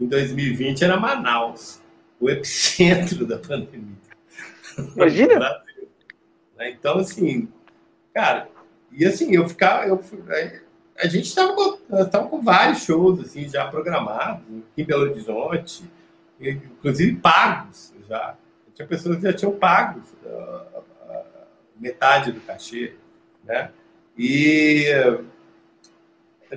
[0.01, 1.79] em 2020 era Manaus,
[2.19, 3.95] o epicentro da pandemia.
[4.95, 5.61] Imagina!
[6.59, 7.47] Então, assim,
[8.13, 8.49] cara,
[8.91, 9.85] e assim, eu ficava.
[9.85, 10.03] Eu,
[10.97, 14.43] a gente estava com, com vários shows assim, já programados
[14.77, 15.83] em Belo Horizonte,
[16.39, 18.35] inclusive pagos já.
[18.73, 21.23] Tinha pessoas que já tinham pagos uh, uh,
[21.75, 22.95] metade do cachê,
[23.43, 23.71] né?
[24.17, 24.85] E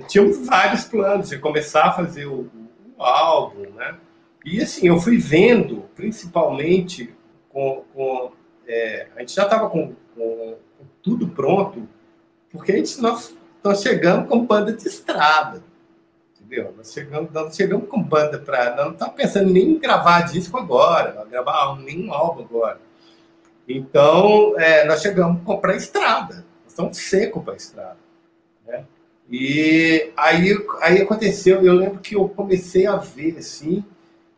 [0.07, 2.49] tínhamos vários planos de começar a fazer o,
[2.97, 3.97] o, álbum, né?
[4.43, 7.13] E assim, eu fui vendo, principalmente
[7.49, 8.31] com, com
[8.67, 11.87] é, a gente já estava com, com, com, tudo pronto,
[12.51, 15.63] porque a gente, nós, nós chegamos com banda de estrada,
[16.35, 16.73] entendeu?
[16.77, 18.75] Nós chegamos, nós chegamos com banda para.
[18.75, 22.79] Não estávamos pensando nem em gravar disco agora, gravar nenhum álbum agora.
[23.67, 27.97] Então, é, nós chegamos para a estrada, nós estamos secos para a estrada.
[28.65, 28.85] Né?
[29.29, 33.83] E aí, aí aconteceu, eu lembro que eu comecei a ver assim,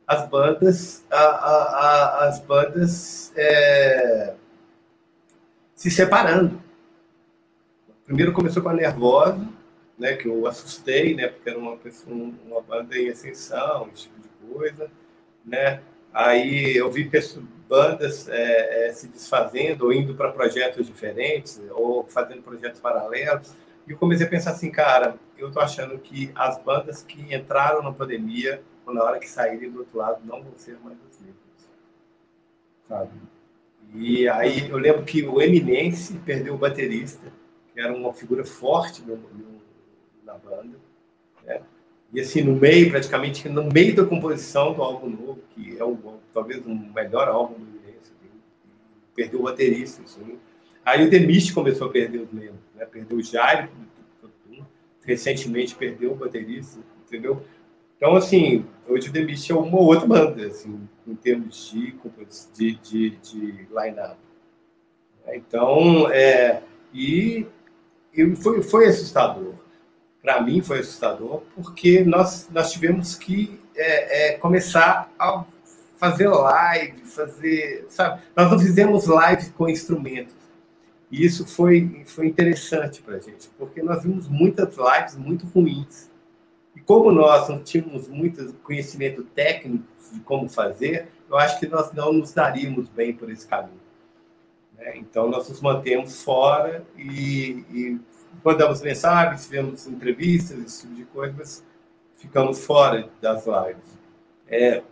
[0.06, 4.34] as bandas, a, a, a, as bandas é,
[5.76, 6.62] se separando.
[8.06, 9.46] Primeiro começou com a Nervosa,
[10.00, 14.22] né, que eu assustei, né, porque era uma, pessoa, uma banda em ascensão, esse tipo
[14.22, 14.90] de coisa.
[15.46, 15.82] Né?
[16.14, 22.06] Aí eu vi pessoas, bandas é, é, se desfazendo ou indo para projetos diferentes ou
[22.06, 23.54] fazendo projetos paralelos.
[23.88, 27.82] E eu comecei a pensar assim, cara, eu tô achando que as bandas que entraram
[27.82, 28.62] na pandemia
[28.94, 31.38] na hora que saírem do outro lado, não vão ser mais os mesmos.
[32.88, 33.12] Sabe?
[33.94, 37.32] E aí eu lembro que o Eminence perdeu o baterista,
[37.74, 39.62] que era uma figura forte no, no,
[40.24, 40.78] na banda.
[41.46, 41.62] Né?
[42.14, 45.98] E assim, no meio, praticamente no meio da composição do álbum novo, que é o,
[46.34, 48.12] talvez o melhor álbum do Eminence,
[49.16, 50.02] perdeu o baterista.
[50.04, 50.38] Assim.
[50.88, 52.86] Aí o Demist começou a perder os membros, né?
[52.86, 53.68] perdeu o Jairo,
[55.04, 57.44] recentemente perdeu o baterista, entendeu?
[57.98, 61.94] Então, assim, hoje o The Mist é uma outra banda, assim, em termos de,
[62.54, 64.16] de, de, de line-up.
[65.34, 66.62] Então, é,
[66.94, 67.46] e,
[68.14, 69.56] e foi, foi assustador.
[70.22, 75.44] Para mim foi assustador, porque nós, nós tivemos que é, é, começar a
[75.98, 78.22] fazer live, fazer, sabe?
[78.34, 80.47] Nós não fizemos live com instrumentos.
[81.10, 86.10] E isso foi, foi interessante para a gente, porque nós vimos muitas lives muito ruins
[86.76, 91.92] e como nós não tínhamos muito conhecimento técnico de como fazer, eu acho que nós
[91.92, 93.80] não nos daríamos bem por esse caminho.
[94.78, 94.98] Né?
[94.98, 98.00] Então, nós nos mantemos fora e, e
[98.44, 101.66] mandamos mensagens, fizemos entrevistas, esse tipo de coisa, mas
[102.16, 103.98] ficamos fora das lives.
[104.48, 104.84] É,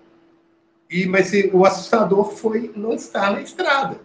[0.90, 4.00] e, mas o assustador foi não estar na estrada.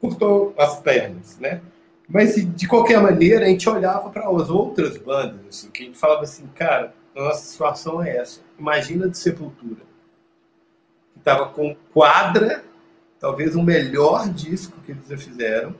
[0.00, 1.60] Cortou as pernas, né?
[2.08, 5.98] Mas, de qualquer maneira, a gente olhava para as outras bandas, assim, que a gente
[5.98, 8.40] falava assim, cara, nossa situação é essa.
[8.58, 9.82] Imagina de Sepultura,
[11.12, 12.64] que estava com quadra,
[13.20, 15.74] talvez o melhor disco que eles já fizeram,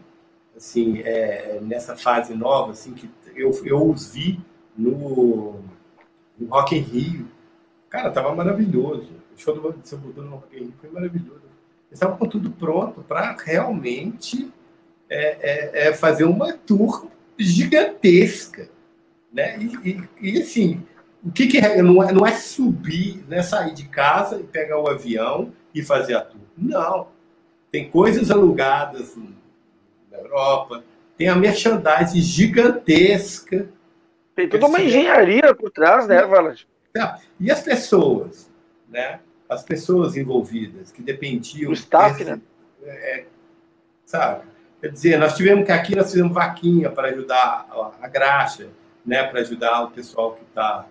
[0.57, 4.39] assim, é, nessa fase nova, assim, que eu, eu os vi
[4.77, 5.61] no,
[6.39, 7.27] no Rock in Rio.
[7.89, 9.11] Cara, tava maravilhoso.
[9.35, 11.50] O show do Sepultura no Rock in Rio foi maravilhoso.
[11.91, 14.51] Estavam com tudo pronto para realmente
[15.09, 18.69] é, é, é, fazer uma tour gigantesca.
[19.33, 19.59] Né?
[19.59, 20.83] E, e, e, assim,
[21.25, 24.79] o que, que é, não, é, não é subir, né, sair de casa e pegar
[24.79, 26.41] o avião e fazer a tour.
[26.57, 27.09] Não.
[27.71, 29.17] Tem coisas alugadas
[30.11, 30.85] na Europa,
[31.17, 33.69] tem a merchandising gigantesca.
[34.35, 36.67] Tem toda uma engenharia por trás, né, Valentim?
[36.93, 37.21] Tá.
[37.39, 38.51] E as pessoas,
[38.89, 39.21] né?
[39.51, 41.71] As pessoas envolvidas que dependiam.
[41.71, 42.41] O staff, desse, né?
[42.85, 43.25] É,
[44.07, 44.45] sabe?
[44.81, 48.69] Quer dizer, nós tivemos que aqui nós fizemos vaquinha para ajudar a, a graxa,
[49.05, 49.25] né?
[49.25, 50.87] Para ajudar o pessoal que está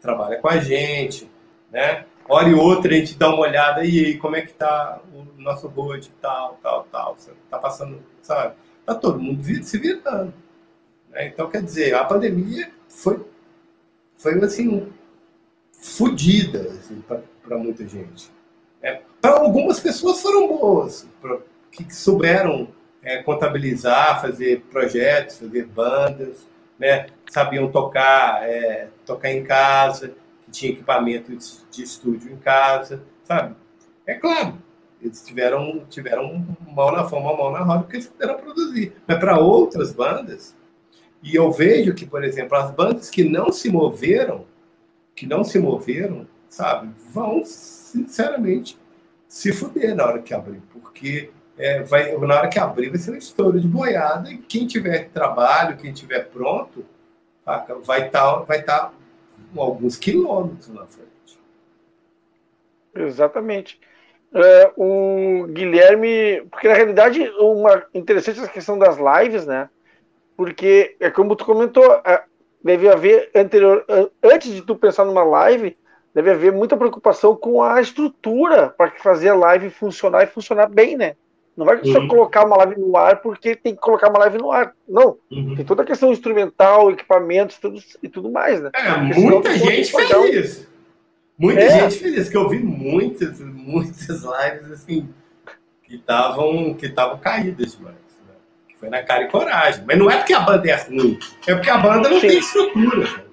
[0.00, 1.30] trabalha com a gente,
[1.70, 2.06] né?
[2.28, 5.40] Hora e outra a gente dá uma olhada, e aí, como é que tá o
[5.40, 7.16] nosso road, tal, tal, tal,
[7.50, 8.54] tá passando, sabe?
[8.86, 10.32] Tá todo mundo se virando.
[11.10, 11.26] Né?
[11.26, 13.24] Então, quer dizer, a pandemia foi,
[14.16, 14.92] foi assim,
[15.72, 17.02] fodida assim,
[17.50, 18.30] para muita gente.
[18.80, 21.38] É, para algumas pessoas foram boas, pra,
[21.72, 22.68] que souberam
[23.02, 26.46] é, contabilizar, fazer projetos, fazer bandas,
[26.78, 27.06] né?
[27.28, 31.36] Sabiam tocar, é, tocar em casa, que tinha equipamento
[31.70, 33.56] de estúdio em casa, sabe?
[34.06, 34.56] É claro,
[35.02, 38.92] eles tiveram, tiveram mão na forma, mão na roda, porque eles puderam produzir.
[39.08, 40.56] Mas para outras bandas,
[41.20, 44.44] e eu vejo que, por exemplo, as bandas que não se moveram,
[45.16, 48.76] que não se moveram, sabe, vão, sinceramente,
[49.28, 53.12] se fuder na hora que abrir, porque é, vai, na hora que abrir vai ser
[53.12, 56.84] um estouro de boiada e quem tiver trabalho, quem tiver pronto,
[57.84, 58.92] vai estar tá, vai tá
[59.56, 61.38] alguns quilômetros na frente.
[62.94, 63.80] Exatamente.
[64.34, 69.68] É, o Guilherme, porque na realidade uma interessante essa questão das lives, né?
[70.36, 72.24] Porque é como tu comentou, é,
[72.62, 73.84] deve haver anterior,
[74.22, 75.76] antes de tu pensar numa live,
[76.14, 80.96] deve haver muita preocupação com a estrutura para fazer a live funcionar e funcionar bem,
[80.96, 81.14] né?
[81.56, 82.08] Não vai só uhum.
[82.08, 84.72] colocar uma live no ar porque tem que colocar uma live no ar.
[84.88, 85.18] Não.
[85.30, 85.54] Uhum.
[85.56, 88.70] Tem toda a questão instrumental, equipamentos tudo, e tudo mais, né?
[88.74, 90.70] É, muita gente fez isso.
[91.38, 91.80] Muita é.
[91.80, 95.08] gente fez isso, que eu vi muitas, muitas lives assim
[95.82, 97.96] que estavam que estavam caídas demais.
[97.96, 98.34] Né?
[98.68, 99.84] Que foi na cara e coragem.
[99.86, 102.28] Mas não é porque a banda é ruim, é porque a banda não Sim.
[102.28, 103.29] tem estrutura.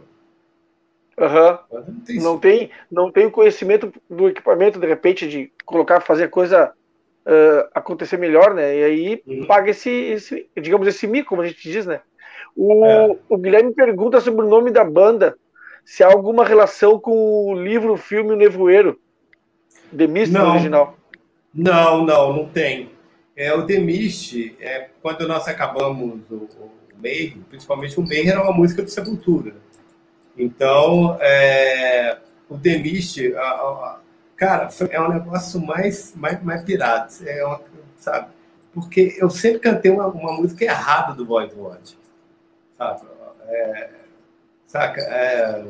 [1.18, 1.58] Uhum.
[1.72, 6.30] Não, tem não, tem, não tem o conhecimento do equipamento, de repente, de colocar, fazer
[6.30, 6.72] coisa
[7.26, 8.78] uh, acontecer melhor, né?
[8.78, 9.46] E aí uhum.
[9.48, 12.02] paga esse, esse, digamos, esse mico, como a gente diz, né?
[12.56, 13.16] O, é.
[13.30, 15.36] o Guilherme pergunta sobre o nome da banda
[15.84, 19.00] se há alguma relação com o livro, o filme O Nevoeiro,
[19.96, 20.98] The Mist não, original.
[21.54, 22.90] Não, não, não tem.
[23.36, 28.44] É, o The Mist, é, quando nós acabamos o, o Meio, principalmente o Meio era
[28.44, 29.56] uma música de Sepultura.
[30.38, 32.18] Então, é,
[32.50, 34.00] o The Mist, a, a,
[34.36, 37.62] cara, é um negócio mais, mais, mais pirata, é uma,
[37.98, 38.28] sabe?
[38.74, 41.98] Porque eu sempre cantei uma, uma música errada do Void Watch,
[42.78, 43.02] sabe?
[43.48, 43.90] É,
[44.68, 45.02] saca?
[45.02, 45.66] É,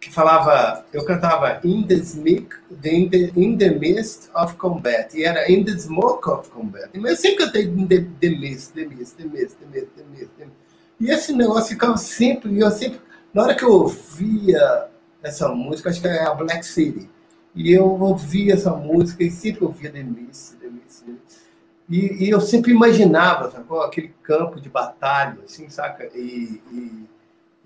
[0.00, 5.24] que falava, eu cantava in the, smoke, in, the, in the Mist of Combat, e
[5.24, 6.88] era In the Smoke of Combat.
[6.98, 10.30] Mas eu sempre cantei the, the Mist, the Mist, the Mist, the Mist, the Mist,
[10.38, 10.52] the Mist.
[10.98, 12.98] E esse negócio ficava sempre, e eu sempre,
[13.32, 14.88] na hora que eu ouvia
[15.22, 17.08] essa música, acho que é a Black City,
[17.54, 21.40] e eu ouvia essa música e sempre ouvia The Mist, The Mist, The Mist.
[21.88, 23.82] E, e eu sempre imaginava, sacou?
[23.82, 26.08] Aquele campo de batalha, assim, saca?
[26.14, 27.08] e, e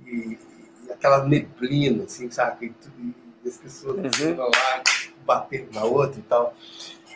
[0.07, 0.39] e,
[0.87, 2.75] e aquela neblina, assim, sabe?
[2.99, 4.37] E, e as pessoas uhum.
[4.37, 4.83] lá
[5.25, 6.55] batendo na outra e tal.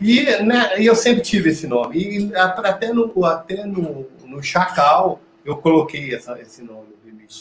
[0.00, 1.98] E, né, eu sempre tive esse nome.
[1.98, 6.88] E até no, até no, no Chacal eu coloquei essa, esse nome,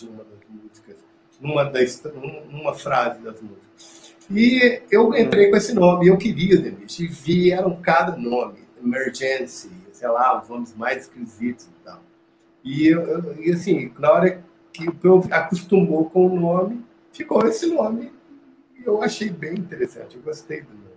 [0.03, 0.95] Numa das músicas,
[1.39, 2.03] numa, das,
[2.51, 4.15] numa frase das músicas.
[4.29, 10.09] E eu entrei com esse nome, eu queria Demis, e vieram cada nome, Emergency, sei
[10.09, 12.01] lá, os nomes mais esquisitos e tal.
[12.63, 17.67] E, eu, e assim, na hora que o povo acostumou com o nome, ficou esse
[17.67, 18.11] nome.
[18.77, 20.87] E eu achei bem interessante, eu gostei do nome.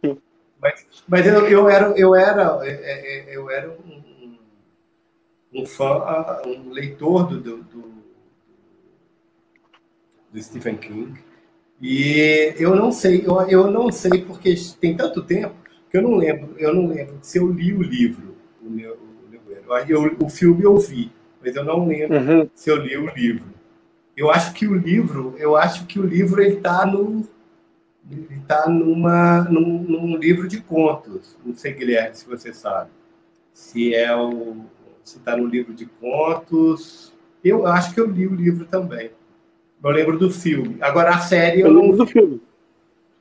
[0.00, 0.20] Sim.
[0.60, 4.38] Mas, mas eu, eu era, eu era, é, é, é, eu era um,
[5.52, 7.93] um fã, um leitor do, do, do,
[10.34, 11.14] do Stephen King.
[11.80, 15.54] E eu não sei, eu, eu não sei porque tem tanto tempo
[15.90, 18.98] que eu não lembro, eu não lembro se eu li o livro, o, meu,
[19.68, 21.10] o, eu, o filme eu vi
[21.44, 22.50] mas eu não lembro uhum.
[22.54, 23.52] se eu li o livro.
[24.16, 27.22] Eu acho que o livro, eu acho que o livro ele está no
[28.10, 31.36] ele tá numa num, num, livro de contos.
[31.44, 32.90] Não sei Guilherme se você sabe.
[33.52, 34.64] Se é o
[35.02, 37.12] se está no livro de contos.
[37.42, 39.10] Eu acho que eu li o livro também.
[39.84, 40.78] Eu lembro do filme.
[40.80, 42.40] Agora a série eu, eu não do filme.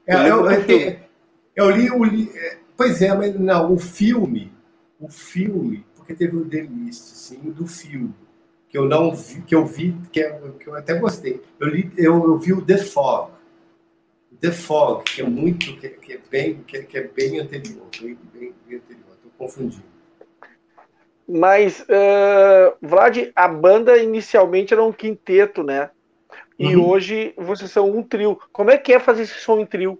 [0.08, 0.96] É, eu, eu, eu,
[1.56, 2.30] eu, li o li...
[2.34, 4.52] É, pois é, mas não, o filme,
[5.00, 8.14] o filme porque teve o The Mist, sim, do filme,
[8.68, 11.42] que eu não vi, que eu vi, que, é, que eu até gostei.
[11.60, 13.32] Eu, li, eu, eu vi o The Fog.
[14.42, 18.18] The Fog, que é muito, que, que é bem, que, que, é bem anterior, bem,
[18.34, 19.84] bem, bem anterior, estou confundindo.
[21.28, 25.90] Mas, uh, Vlad, a banda inicialmente era um quinteto, né?
[26.58, 26.88] E uhum.
[26.88, 28.40] hoje vocês são um trio.
[28.52, 30.00] Como é que é fazer esse som em trio?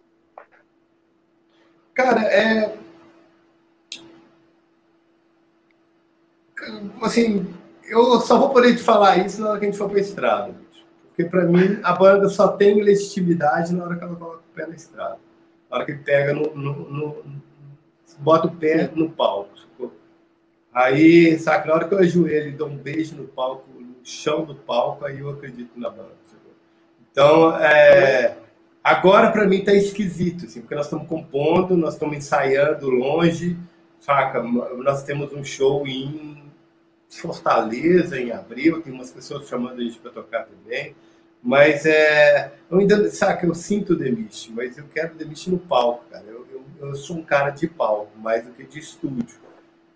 [1.94, 2.76] Cara, é,
[7.02, 7.46] assim,
[7.86, 10.02] eu só vou poder te falar isso na hora que a gente for para a
[10.02, 10.56] estrada.
[11.08, 14.66] Porque para mim a banda só tem legitimidade na hora que ela coloca o pé
[14.66, 15.20] na estrada.
[15.70, 17.24] Na hora que pega no, no, no
[18.20, 19.52] bota o pé no palco.
[20.74, 24.44] Aí, sabe, na hora que eu ajoelho e dou um beijo no palco, no chão
[24.44, 26.23] do palco, aí eu acredito na banda.
[27.14, 28.36] Então, é,
[28.84, 33.56] agora para mim tá esquisito, assim, porque nós estamos compondo, nós estamos ensaiando longe,
[34.00, 34.42] saca?
[34.42, 36.42] Nós temos um show em
[37.08, 40.96] Fortaleza em abril, tem umas pessoas chamando a gente para tocar também.
[41.42, 45.60] Mas é, eu ainda, sabe, eu sinto o Demist, mas eu quero o Demist no
[45.60, 46.26] palco, cara.
[46.28, 49.38] Eu, eu, eu, sou um cara de palco, mais do que de estúdio.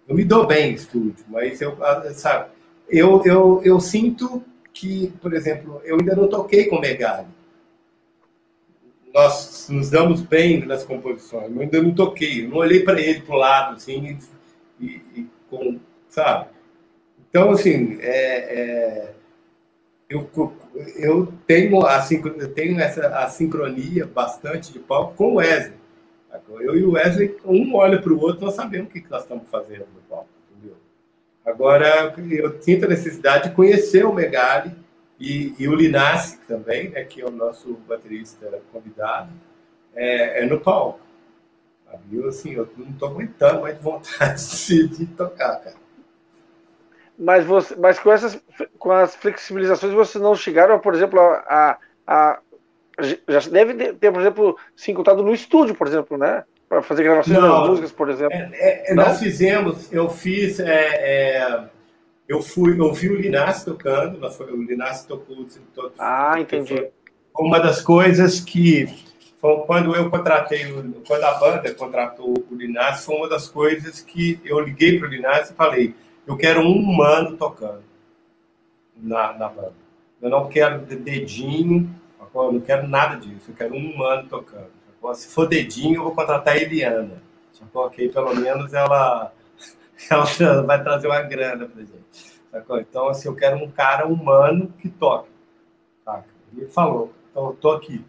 [0.08, 1.76] Eu me dou bem em estúdio, mas eu,
[2.14, 2.52] sabe,
[2.88, 4.44] eu, eu, eu sinto
[4.80, 7.28] que, por exemplo, eu ainda não toquei com Megali.
[9.14, 12.46] Nós nos damos bem nas composições, eu ainda não toquei.
[12.46, 14.20] Eu não olhei para ele para o lado, assim,
[14.80, 16.50] e, e, com, sabe?
[17.30, 19.14] Então, assim, é, é
[20.10, 20.30] eu,
[20.96, 22.06] eu tenho, a,
[22.38, 25.78] eu tenho essa a sincronia bastante de palco com o Wesley.
[26.50, 29.50] Eu e o Wesley, um olha para o outro, nós sabemos o que nós estamos
[29.50, 30.37] fazendo no palco.
[31.48, 34.72] Agora, eu sinto a necessidade de conhecer o Megali
[35.20, 39.32] e, e o Linassi também, né, que é o nosso baterista convidado,
[39.96, 41.00] é, é no palco.
[42.12, 45.88] Eu, assim, eu não estou aguentando mais de vontade de, de tocar, cara
[47.18, 48.40] mas, você, mas com, essas,
[48.78, 52.40] com as flexibilizações vocês não chegaram, por exemplo, a, a, a
[53.28, 56.44] já deve ter, por exemplo, se encontrado no estúdio, por exemplo, né?
[56.68, 58.36] Para fazer gravações não, das músicas, por exemplo.
[58.36, 61.64] É, é, nós fizemos, eu fiz, é, é,
[62.28, 66.88] eu fui, eu vi o Linassi tocando, o Linassi tocou todo, Ah, entendi.
[67.38, 68.88] Uma das coisas que
[69.40, 70.66] foi quando eu contratei,
[71.08, 75.12] quando a banda contratou o Linassi, foi uma das coisas que eu liguei para o
[75.12, 75.96] Linassi e falei
[76.28, 77.84] eu quero um humano tocando
[78.98, 79.74] na, na banda.
[80.22, 81.90] Eu não quero dedinho,
[82.20, 83.50] eu não quero nada disso.
[83.50, 84.77] Eu quero um humano tocando.
[85.16, 87.22] Se for dedinho, eu vou contratar a Eliana.
[87.74, 89.32] Ok, pelo menos ela,
[90.10, 92.38] ela vai trazer uma grana pra gente.
[92.82, 95.30] Então, assim, eu quero um cara humano que toque.
[96.56, 98.04] Ele falou, então eu tô aqui.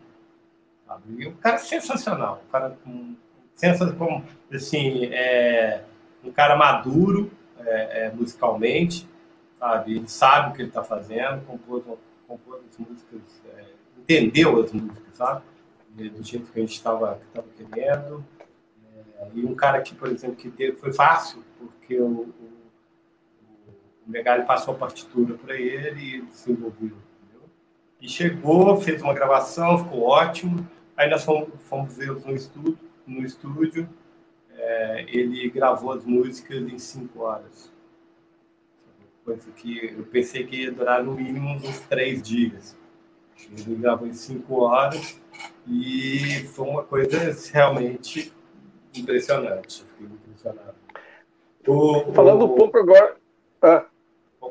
[0.87, 1.03] Sabe?
[1.23, 2.43] E o cara sensacional.
[2.47, 3.15] Um cara com,
[3.55, 4.23] sensacional,
[4.53, 5.83] assim, é,
[6.25, 9.09] um cara maduro, é, é, musicalmente,
[9.59, 9.97] sabe?
[9.97, 11.85] Ele sabe o que ele está fazendo, compôs,
[12.27, 13.65] compôs as músicas, é,
[13.99, 15.43] entendeu as músicas, sabe?
[16.07, 17.21] Do jeito que a gente estava
[17.57, 18.25] querendo.
[19.19, 22.53] É, e um cara que, por exemplo, que teve, foi fácil, porque o, o,
[24.07, 26.97] o Megali passou a partitura para ele e desenvolveu.
[27.23, 27.49] Entendeu?
[28.01, 30.69] E chegou, fez uma gravação, ficou ótimo.
[30.97, 33.89] Aí nós fomos, fomos ver no estúdio, no estúdio
[34.59, 37.73] é, ele gravou as músicas em cinco horas.
[39.25, 42.77] Coisa que eu pensei que ia durar no mínimo uns três dias.
[43.51, 45.21] Ele gravou em cinco horas
[45.67, 47.19] e foi uma coisa
[47.53, 48.33] realmente
[48.95, 49.85] impressionante.
[49.85, 50.75] Fiquei impressionado.
[51.67, 52.53] O, Falando o...
[52.53, 53.17] um pouco agora.
[53.63, 53.85] Ah.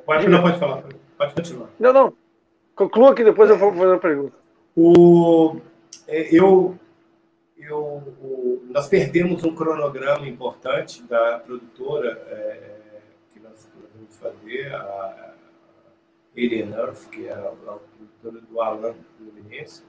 [0.06, 0.84] Pode, não, pode falar.
[1.18, 1.70] Pode continuar.
[1.80, 2.14] Não, não.
[2.76, 4.34] Conclua que depois eu vou fazer uma pergunta.
[4.76, 5.58] O,
[6.08, 6.78] é, eu
[7.58, 12.78] eu, nós perdemos um cronograma importante da produtora é,
[13.34, 15.34] que nós vamos fazer, a, a
[16.36, 19.84] Alien Earth, que é a, a produtora do Alan Fluminense.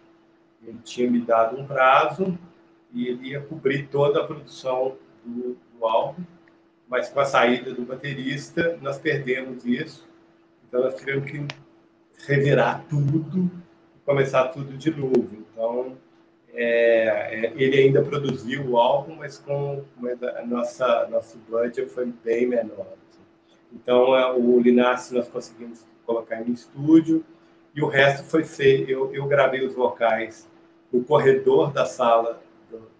[0.62, 2.38] Ele tinha me dado um prazo
[2.92, 6.22] e ele ia cobrir toda a produção do, do álbum,
[6.88, 10.08] mas com a saída do baterista, nós perdemos isso.
[10.66, 11.46] Então, nós tivemos que
[12.26, 13.50] revirar tudo
[13.96, 15.28] e começar tudo de novo.
[15.52, 15.96] Então,
[16.60, 22.06] é, é, ele ainda produziu o álbum, mas com mas a nossa nosso budget foi
[22.24, 22.94] bem menor.
[23.72, 27.24] Então é, o Linassi nós conseguimos colocar em estúdio
[27.78, 28.90] e o resto foi feito.
[28.90, 30.50] Eu, eu gravei os vocais
[30.92, 32.90] no corredor da sala do,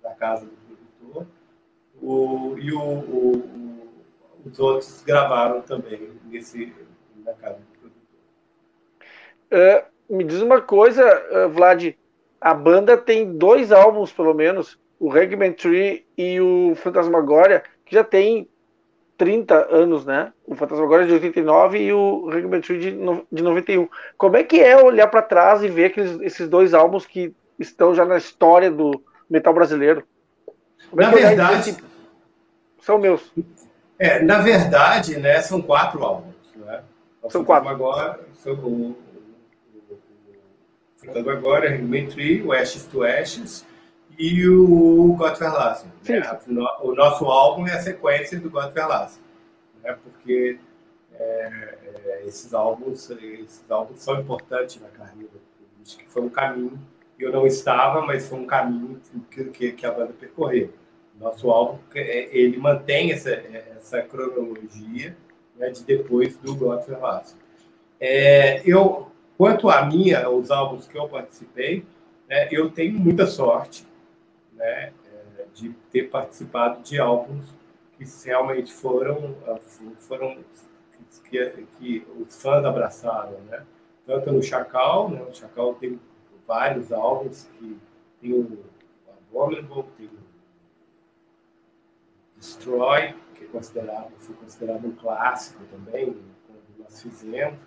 [0.00, 1.26] da casa do produtor
[2.00, 3.88] o, e o, o,
[4.44, 6.72] os outros gravaram também nesse
[7.24, 8.00] na casa do produtor.
[9.50, 11.96] Uh, me diz uma coisa, uh, Vlad
[12.40, 18.04] a banda tem dois álbuns, pelo menos, o Regiment Tree e o Fantasmagoria, que já
[18.04, 18.48] tem
[19.16, 20.32] 30 anos, né?
[20.46, 22.28] O Fantasmagoria é de 89 e o
[22.62, 22.90] Tree de,
[23.30, 23.88] de 91.
[24.16, 27.94] Como é que é olhar para trás e ver aqueles, esses dois álbuns que estão
[27.94, 30.04] já na história do metal brasileiro?
[30.90, 31.76] Como é na é verdade,
[32.80, 33.32] são meus.
[33.98, 36.34] É, na verdade, né, são quatro álbuns.
[36.56, 36.82] Né?
[37.28, 37.68] São quatro.
[37.68, 38.96] Agora, são
[40.96, 43.66] Ficando agora, Human Tree, o Ashes to Ashes
[44.18, 45.90] e o God Verlassen.
[46.08, 46.22] Né?
[46.80, 49.22] O nosso álbum é a sequência do God Verlassen,
[49.82, 49.96] né?
[50.02, 50.58] porque
[51.14, 55.30] é, é, esses, álbuns, esses álbuns são importantes na carreira
[55.84, 56.78] que foi um caminho
[57.18, 59.00] eu não estava, mas foi um caminho
[59.30, 60.72] que, que, que a banda percorreu.
[61.20, 65.16] Nosso álbum é, ele mantém essa, essa cronologia
[65.56, 67.38] né, de depois do God Verlassen.
[68.00, 71.84] É, eu Quanto a minha, os álbuns que eu participei,
[72.28, 73.84] né, eu tenho muita sorte
[74.62, 74.92] né,
[75.38, 77.44] é, de ter participado de álbuns
[77.98, 79.34] que realmente foram,
[79.98, 80.38] foram
[81.28, 83.64] que, que os fãs abraçaram, né?
[84.06, 85.22] Tanto no Chacal, né?
[85.22, 86.00] O Chacal tem
[86.46, 87.78] vários álbuns que
[88.20, 88.64] tem o
[89.30, 90.22] Abominable, tem o
[92.36, 96.06] Destroy, que é considerado, foi considerado um clássico também,
[96.46, 97.58] quando nós fizemos.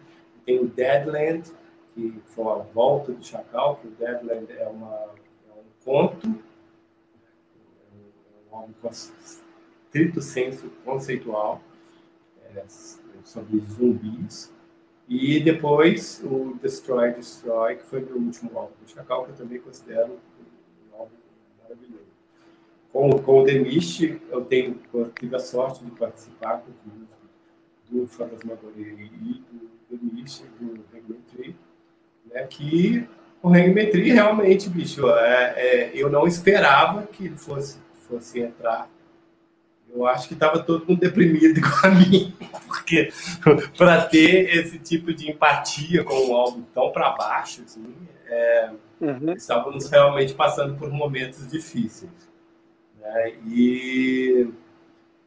[0.45, 1.51] Tem o Deadland,
[1.93, 6.43] que foi a volta do Chacal, que o Deadland é, uma, é um conto,
[8.81, 11.61] com estrito senso conceitual
[12.55, 12.63] é,
[13.23, 14.53] sobre zumbis.
[15.07, 19.59] E depois o Destroy, Destroy, que foi o último álbum do Chacal, que eu também
[19.59, 20.19] considero
[20.91, 21.15] um álbum
[21.61, 22.05] maravilhoso.
[22.91, 27.05] Com, com o The Mist, eu tenho, eu tive a sorte de participar com o
[27.89, 31.55] do Fantasmagoria e do The Mist, do Hangman
[32.25, 33.07] né, que
[33.41, 37.77] o Hangman realmente, bicho, é, é, eu não esperava que ele fosse,
[38.07, 38.89] fosse entrar
[39.95, 42.35] eu acho que estava todo mundo deprimido igual a mim,
[42.67, 43.11] porque
[43.77, 47.95] para ter esse tipo de empatia com um álbum tão para baixo, assim,
[48.27, 49.33] é, uhum.
[49.33, 52.11] estávamos realmente passando por momentos difíceis.
[52.99, 53.35] Né?
[53.45, 54.49] E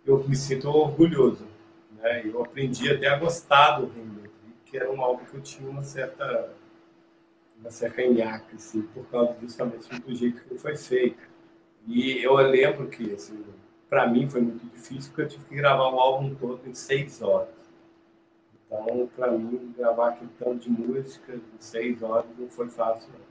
[0.05, 1.47] eu me sinto orgulhoso.
[1.93, 2.23] Né?
[2.27, 4.19] Eu aprendi até a gostar do Ring
[4.65, 6.51] que era um álbum que eu tinha uma certa
[7.59, 11.19] uma certa nhaca, assim, por causa justamente do jeito que ele foi feito.
[11.87, 13.45] E eu lembro que assim,
[13.89, 17.23] para mim foi muito difícil, porque eu tive que gravar o álbum todo em seis
[17.23, 17.49] horas.
[18.67, 23.09] Então, para mim, gravar aquele tanto de música em seis horas não foi fácil.
[23.13, 23.29] Não.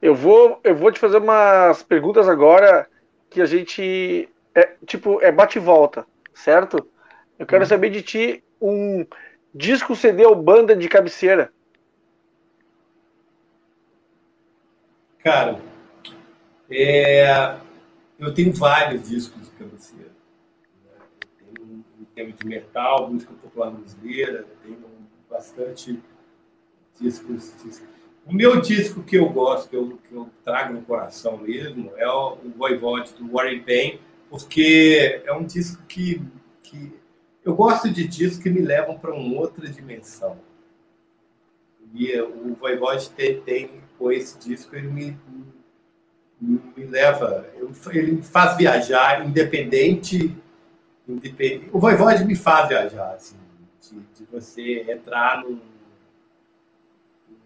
[0.00, 2.88] Eu vou, eu vou te fazer umas perguntas agora
[3.30, 6.04] que a gente é tipo é bate e volta,
[6.34, 6.88] certo?
[7.38, 7.66] Eu quero hum.
[7.66, 9.06] saber de ti um
[9.54, 11.52] disco CD ou banda de cabeceira.
[15.22, 15.60] Cara,
[16.72, 17.58] é,
[18.18, 20.10] eu tenho vários discos de cabeceira.
[20.84, 20.90] Né?
[21.40, 24.78] Eu tenho um tema de metal, música popular brasileira, tenho
[25.28, 25.98] bastante
[27.00, 27.88] discos, discos.
[28.24, 32.08] O meu disco que eu gosto, que eu, que eu trago no coração mesmo, é
[32.08, 34.00] o, o Voivode do Warren Payne,
[34.30, 36.22] porque é um disco que,
[36.62, 36.92] que
[37.44, 40.38] eu gosto de discos que me levam para uma outra dimensão.
[41.92, 45.18] E o Voivode tem, tem, com esse disco, ele me,
[46.42, 47.46] me leva,
[47.92, 50.36] ele me faz viajar, independente,
[51.06, 51.70] independente.
[51.72, 53.36] O Voivode me faz viajar, assim,
[53.80, 55.60] de, de você entrar num,
[57.28, 57.38] num,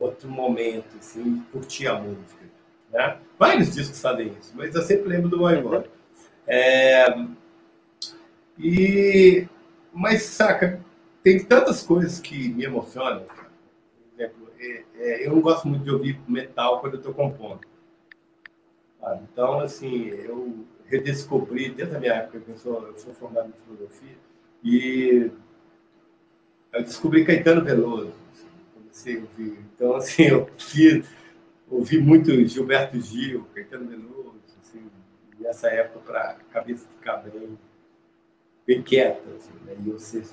[0.00, 2.44] outro momento, assim, curtir a música.
[2.92, 3.18] Né?
[3.38, 5.88] Vários discos fazem isso, mas eu sempre lembro do Voivode.
[6.46, 7.06] É,
[8.58, 9.46] e,
[9.92, 10.80] mas, saca,
[11.22, 13.22] tem tantas coisas que me emocionam.
[13.22, 17.60] Por exemplo, é, é, eu não gosto muito de ouvir metal quando eu estou compondo.
[19.22, 24.16] Então, assim, eu redescobri, desde a minha época, eu sou, eu sou formado em filosofia,
[24.62, 25.30] e
[26.72, 29.58] eu descobri Caetano Veloso, assim, comecei a ouvir.
[29.74, 30.48] Então, assim, eu
[31.70, 34.90] ouvi muito Gilberto Gil, Caetano Veloso, assim,
[35.38, 37.58] e essa época para a cabeça ficar bem,
[38.66, 39.76] bem quieta, assim, né?
[39.84, 40.24] e eu ser,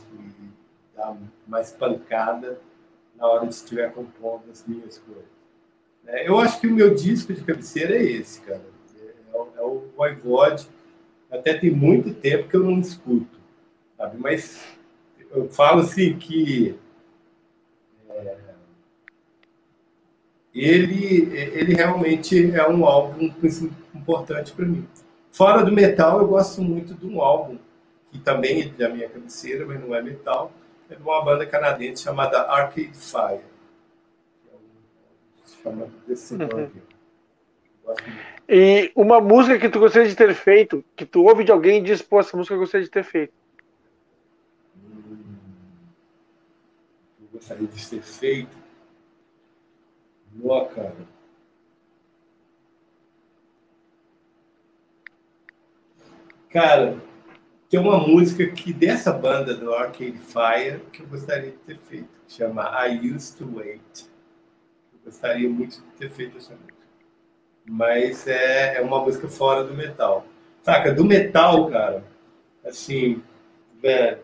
[0.95, 1.17] dar
[1.47, 2.59] mais pancada
[3.15, 5.30] na hora de estiver compondo as minhas coisas.
[6.07, 8.61] É, eu acho que o meu disco de cabeceira é esse, cara.
[8.99, 10.67] É, é o é Voivode.
[11.29, 13.39] Até tem muito tempo que eu não escuto,
[13.97, 14.17] sabe?
[14.17, 14.61] Mas
[15.31, 16.75] eu falo assim que
[18.09, 18.37] é,
[20.53, 23.31] ele, ele realmente é um álbum
[23.95, 24.85] importante para mim.
[25.31, 27.57] Fora do metal, eu gosto muito de um álbum
[28.11, 30.51] que também é da minha cabeceira, mas não é metal,
[30.89, 33.50] é de uma banda canadense chamada Arcade Fire
[36.07, 36.69] desse uhum.
[38.47, 41.83] E uma música que tu gostaria de ter feito, que tu ouve de alguém e
[41.83, 43.33] diz, pô, essa música eu gostaria de ter feito.
[44.75, 45.35] Hum,
[47.21, 48.57] eu gostaria de ter feito.
[50.33, 50.95] Boa, cara.
[56.49, 57.01] Cara,
[57.69, 62.09] tem uma música que dessa banda do Arcade Fire que eu gostaria de ter feito,
[62.27, 64.10] que chama I Used to Wait
[65.03, 66.73] gostaria muito de ter feito essa música.
[67.65, 70.25] Mas é, é uma música fora do metal.
[70.63, 70.93] Saca?
[70.93, 72.03] Do metal, cara,
[72.65, 73.21] assim,
[73.81, 74.19] velho.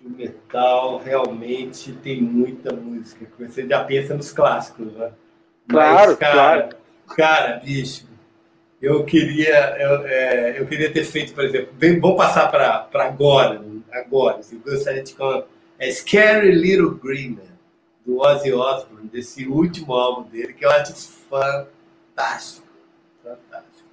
[0.00, 3.26] Do metal, realmente tem muita música.
[3.38, 5.12] Você já pensa nos clássicos, né?
[5.68, 6.76] Claro, Mas, cara, claro.
[7.16, 8.06] Cara, bicho,
[8.80, 13.64] eu queria, eu, é, eu queria ter feito, por exemplo, vem, vamos passar para agora,
[13.92, 14.38] agora.
[14.38, 15.14] Assim, eu gostaria de
[15.78, 17.56] é Scary Little Green Man,
[18.04, 20.94] do Ozzy Osbourne, desse último álbum dele, que eu acho
[21.28, 22.66] fantástico.
[23.22, 23.88] Fantástico.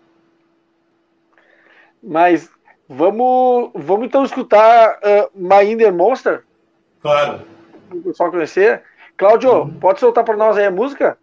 [2.01, 2.49] Mas
[2.87, 6.43] vamos, vamos então escutar uh, My Inner Monster?
[7.01, 7.41] Claro.
[7.89, 8.83] Para o pessoal conhecer.
[9.17, 9.79] Cláudio, uhum.
[9.79, 11.17] pode soltar para nós aí a música?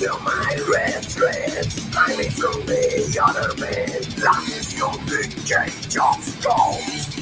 [0.00, 1.66] You're my red thread.
[1.96, 3.88] I mean, from the other man.
[4.22, 7.18] That's your big cage of stones.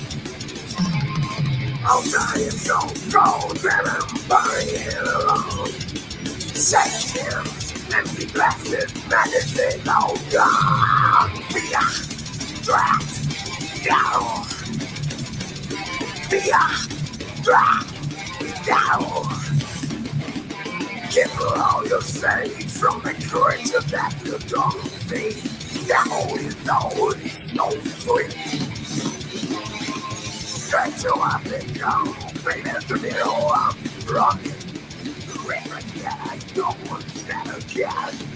[1.82, 2.78] Outside is so
[3.10, 5.72] cold, remembering it alone.
[6.52, 11.30] Shake hands and be blasted, medicine, oh God.
[11.52, 11.80] Fear,
[12.62, 14.44] trapped, down.
[16.28, 16.64] Fear,
[17.42, 19.36] trapped, down.
[21.10, 24.74] Give her all your strength from the current of that the dog
[25.08, 25.88] face.
[25.88, 26.04] Now
[26.34, 26.90] is no,
[27.54, 28.32] no sleep.
[30.68, 32.06] Try to up and down,
[32.44, 34.66] to at the middle of rocket.
[35.46, 38.35] Right, yeah, I don't want that again.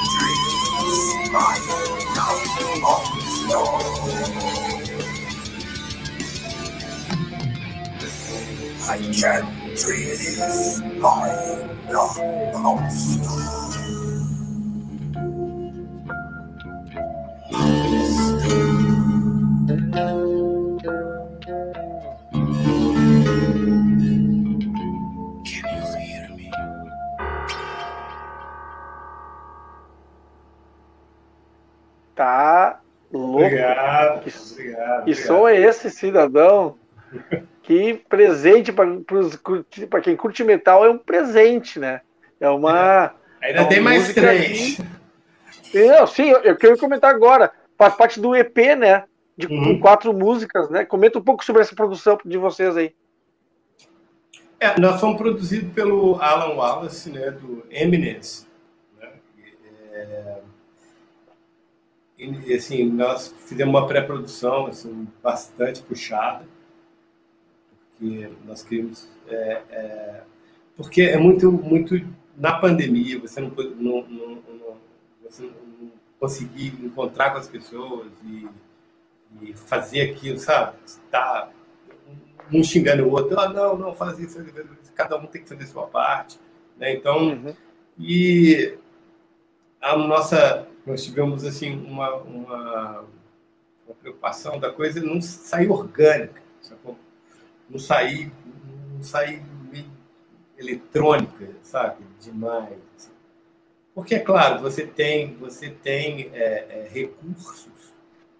[1.33, 1.37] I
[9.13, 9.47] can't
[9.81, 11.29] breathe my
[11.89, 12.19] love
[12.65, 13.60] of snow.
[35.21, 36.77] Que som é esse, cidadão?
[37.63, 42.01] Que presente para quem curte metal é um presente, né?
[42.39, 43.13] É uma.
[43.41, 44.79] Ainda é tem uma mais música três.
[45.73, 47.51] Não, sim, eu, eu quero comentar agora.
[47.77, 49.05] Faz parte do EP, né?
[49.37, 49.63] De Uhum.
[49.63, 50.85] com quatro músicas, né?
[50.85, 52.93] Comenta um pouco sobre essa produção de vocês aí.
[54.59, 58.45] É, nós fomos produzidos pelo Alan Wallace, né, do Eminence.
[58.99, 59.09] Né?
[59.91, 60.37] É,
[62.23, 66.45] e, assim, nós fizemos uma pré-produção assim, bastante puxada,
[67.97, 69.09] porque nós queríamos...
[69.27, 70.23] é, é,
[70.75, 71.95] porque é muito, muito...
[72.37, 74.77] Na pandemia, você não, não, não, não-
[75.23, 78.47] você não conseguir encontrar com as pessoas e,
[79.41, 80.77] e fazer aquilo, sabe?
[81.09, 81.49] Tá
[82.53, 84.43] um xingando o outro, ah, não, não, faz isso,
[84.95, 86.39] cada um tem que fazer a sua parte.
[86.77, 86.93] Né?
[86.93, 87.55] Então, Uhum.
[87.99, 88.77] e
[89.81, 93.05] a nossa, nós tivemos assim uma, uma,
[93.85, 96.97] uma preocupação da coisa não sair orgânica, sacou?
[97.69, 98.31] não sair,
[98.93, 99.41] não sair
[100.57, 102.05] eletrônica, sabe?
[102.19, 102.77] Demais.
[102.95, 103.11] assim.
[103.93, 107.91] Porque, é claro, você tem, você tem é, é, recursos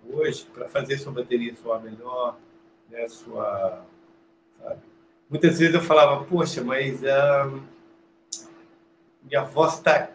[0.07, 2.37] hoje para fazer sua bateria soar melhor,
[2.89, 3.07] né?
[3.07, 3.85] sua,
[4.61, 4.81] sabe?
[5.29, 7.01] Muitas vezes eu falava, poxa, mas
[9.23, 10.09] minha voz está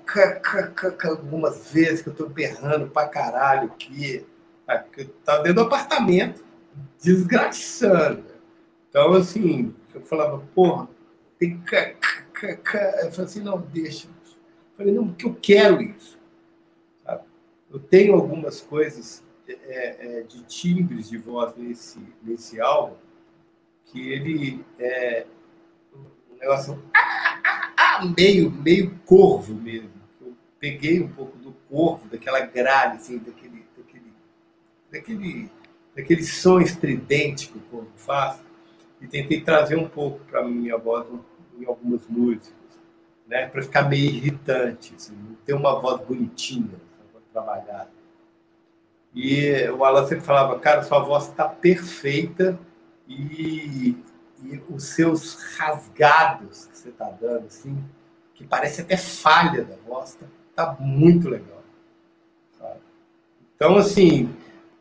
[1.04, 4.26] algumas vezes que eu estou berrando pra caralho aqui.
[4.66, 6.44] Porque eu tava dentro do apartamento,
[7.02, 8.24] desgraçando.
[8.88, 10.88] Então, assim, eu falava, porra,
[11.38, 11.76] tem que.
[12.42, 14.08] Eu falei assim, não, deixa.
[14.08, 16.16] Eu falei, não, porque eu quero isso.
[17.70, 22.96] Eu tenho algumas coisas é, é, de timbres de voz nesse, nesse álbum
[23.84, 25.26] que ele é
[26.46, 29.90] um negócio ah, meio, meio corvo mesmo.
[30.20, 34.12] Eu peguei um pouco do corvo, daquela gralha, assim, daquele, daquele,
[34.90, 35.50] daquele,
[35.94, 38.40] daquele som estridente que o corvo faz,
[39.00, 41.06] e tentei trazer um pouco para minha voz
[41.58, 42.54] em algumas músicas,
[43.26, 47.90] né, para ficar meio irritante, assim, ter uma voz bonitinha, uma voz trabalhada.
[49.14, 52.58] E o Alan sempre falava, cara, sua voz está perfeita
[53.08, 53.96] e,
[54.52, 57.82] e os seus rasgados que você está dando, assim,
[58.34, 61.62] que parece até falha da voz, tá, tá muito legal.
[62.58, 62.80] sabe?
[63.54, 64.34] Então, assim,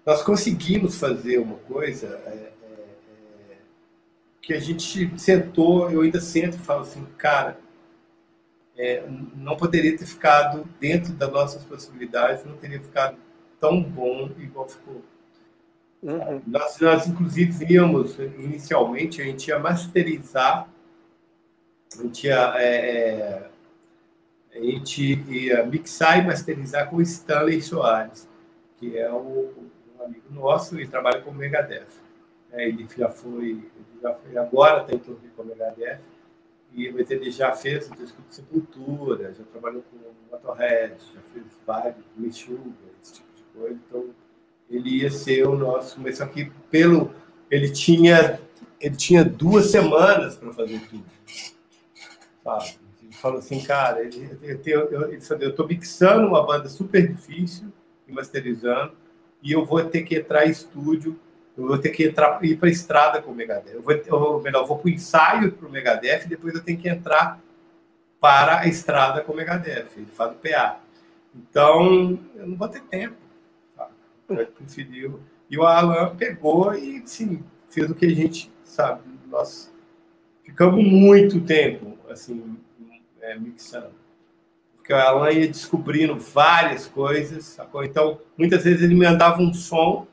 [0.05, 2.53] nós conseguimos fazer uma coisa é, é,
[3.51, 3.57] é,
[4.41, 7.59] que a gente sentou, eu ainda sento e falo assim, cara,
[8.77, 9.03] é,
[9.35, 13.17] não poderia ter ficado dentro das nossas possibilidades, não teria ficado
[13.59, 15.01] tão bom igual ficou.
[16.05, 16.39] Uhum.
[16.45, 20.69] Nós, nós, inclusive, íamos, inicialmente, a gente ia masterizar,
[21.97, 23.49] a gente ia, é,
[24.53, 28.29] a gente ia mixar e masterizar com Stanley Soares,
[28.77, 29.51] que é o,
[29.97, 31.87] um amigo nosso e trabalha com o Megadeth.
[32.51, 36.01] É, ele já foi, ele já foi agora está em turnê com o Megadeth,
[36.71, 41.21] e, mas ele já fez o disco de Sepultura, já trabalhou com o Motorhead, já
[41.33, 44.24] fez vários, Meshuga, esse tipo de coisa, então
[44.69, 47.13] ele ia ser o nosso, mas só que pelo
[47.49, 48.39] ele tinha
[48.79, 51.05] ele tinha duas semanas para fazer tudo.
[53.01, 57.71] Ele falou assim, cara, ele, eu, ele falou, eu estou mixando uma banda super difícil
[58.07, 58.93] e masterizando,
[59.41, 61.19] e eu vou ter que entrar em estúdio,
[61.57, 63.73] eu vou ter que entrar, ir para a estrada com o Megadeth.
[63.73, 66.63] Eu vou, eu, melhor, eu vou para o ensaio para o Megadeth e depois eu
[66.63, 67.39] tenho que entrar
[68.19, 69.87] para a estrada com o Megadeth.
[69.95, 70.79] Ele faz o PA.
[71.33, 73.15] Então, eu não vou ter tempo.
[74.27, 75.19] Preferiu.
[75.49, 79.03] E o Alan pegou e, sim, fez o que a gente sabe.
[79.27, 79.71] Nós
[80.43, 82.57] ficamos muito tempo, assim,
[83.21, 83.93] é, mixando.
[84.75, 87.83] Porque o Alan ia descobrindo várias coisas, sacou?
[87.83, 90.07] Então, muitas vezes ele mandava um som,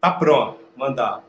[0.00, 1.24] tá pronto, mandava.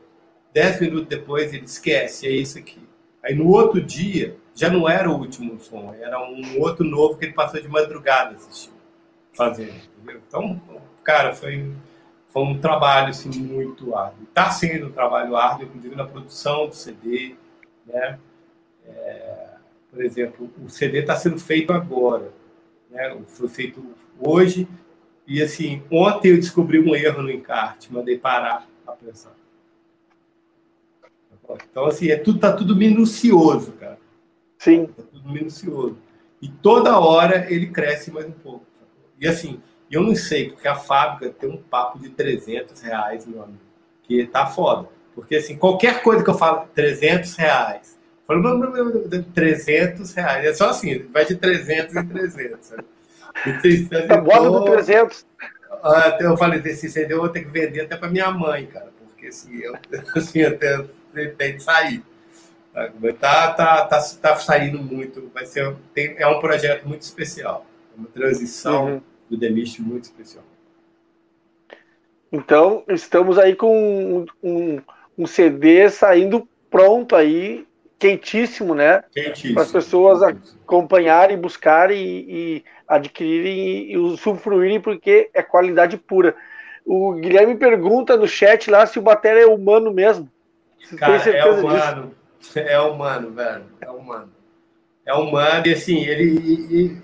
[0.52, 2.82] Dez minutos depois ele esquece, é isso aqui.
[3.24, 7.26] Aí no outro dia, já não era o último som, era um outro novo que
[7.26, 8.74] ele passou de madrugada assistindo,
[9.32, 10.22] fazendo, entendeu?
[10.28, 10.62] Então,
[11.04, 11.74] cara, foi
[12.30, 14.24] foi um trabalho assim, muito árduo.
[14.24, 17.36] Está sendo um trabalho árduo, inclusive na produção do CD.
[17.88, 18.20] Né?
[18.88, 19.48] É,
[19.92, 22.32] por exemplo, o CD está sendo feito agora.
[22.90, 23.18] Né?
[23.28, 23.84] Foi feito
[24.20, 24.68] hoje.
[25.26, 29.32] E assim, ontem eu descobri um erro no encarte, mandei parar a pressão.
[31.72, 33.98] Então, assim, é tudo, tá tudo minucioso, cara.
[34.60, 34.86] Sim.
[34.86, 35.98] Tá tudo minucioso.
[36.40, 38.66] E toda hora ele cresce mais um pouco.
[39.20, 39.60] E assim,
[39.90, 43.60] e eu não sei, porque a fábrica tem um papo de 300 reais, meu amigo,
[44.04, 44.88] que tá foda.
[45.16, 47.98] Porque, assim, qualquer coisa que eu falo, 300 reais.
[48.30, 50.46] Eu falo, 300 reais.
[50.46, 52.68] É só assim, vai de 300 em 300.
[52.68, 52.84] Sabe?
[54.08, 55.26] Tá bota do 300.
[55.82, 58.92] Até eu falei, desse CD eu vou ter que vender até para minha mãe, cara,
[59.08, 59.76] porque assim, eu,
[60.16, 60.86] assim, até
[61.38, 62.04] tem que sair.
[63.20, 67.66] Tá, tá, tá, tá saindo muito, vai ser, tem, é um projeto muito especial,
[67.98, 68.86] uma transição.
[68.86, 70.44] Uhum do Demist muito especial.
[72.32, 74.82] Então, estamos aí com um, um,
[75.18, 77.66] um CD saindo pronto aí,
[77.98, 79.04] quentíssimo, né?
[79.12, 79.56] Quentíssimo.
[79.56, 86.36] Para as pessoas acompanharem, buscarem e, e adquirirem e usufruírem, porque é qualidade pura.
[86.86, 90.30] O Guilherme pergunta no chat lá se o Batera é humano mesmo.
[90.80, 92.04] Você Cara, é humano.
[92.04, 92.20] Disso?
[92.56, 93.66] É humano, velho.
[93.82, 94.32] É humano.
[95.06, 96.98] É humano e assim, ele,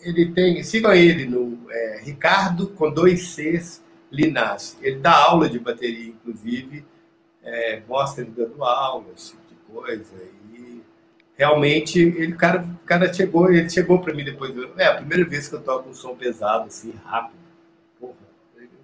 [0.00, 4.76] ele tem, sigam ele no é, Ricardo com dois Cs Linas.
[4.80, 6.84] Ele dá aula de bateria, inclusive,
[7.42, 10.14] é, mostra ele dando aula, esse tipo de coisa.
[10.54, 10.80] E
[11.36, 14.54] realmente ele, cara, o cara chegou, ele chegou para mim depois.
[14.76, 17.38] É a primeira vez que eu toco um som pesado, assim, rápido.
[18.00, 18.14] Porra,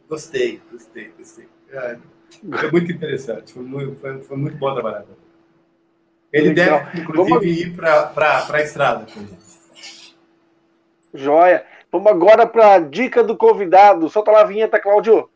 [0.08, 1.48] gostei, gostei, gostei.
[1.70, 1.98] É,
[2.58, 5.24] foi muito interessante, foi muito, foi, foi muito bom trabalhar com ele.
[6.32, 7.46] Ele deve, inclusive, Vamos...
[7.46, 9.43] ir para a estrada com ele.
[11.14, 11.64] Joia.
[11.92, 14.08] Vamos agora para a dica do convidado.
[14.08, 15.30] Solta lá a vinheta, Cláudio.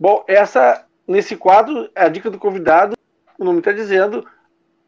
[0.00, 2.96] Bom, essa nesse quadro a dica do convidado.
[3.38, 4.26] O nome está dizendo.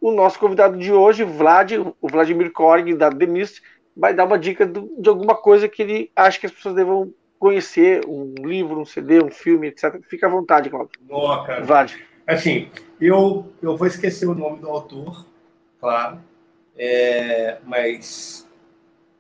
[0.00, 3.62] O nosso convidado de hoje, Vlad, o Vladimir Korg, da The Mist,
[3.96, 7.12] vai dar uma dica do, de alguma coisa que ele acha que as pessoas devam
[7.38, 10.00] conhecer, um livro, um CD, um filme, etc.
[10.08, 10.98] Fica à vontade, Cláudio.
[11.02, 11.86] Boa, cara.
[12.26, 12.70] Assim,
[13.00, 15.24] eu, eu vou esquecer o nome do autor,
[15.78, 16.20] claro,
[16.76, 18.48] é, mas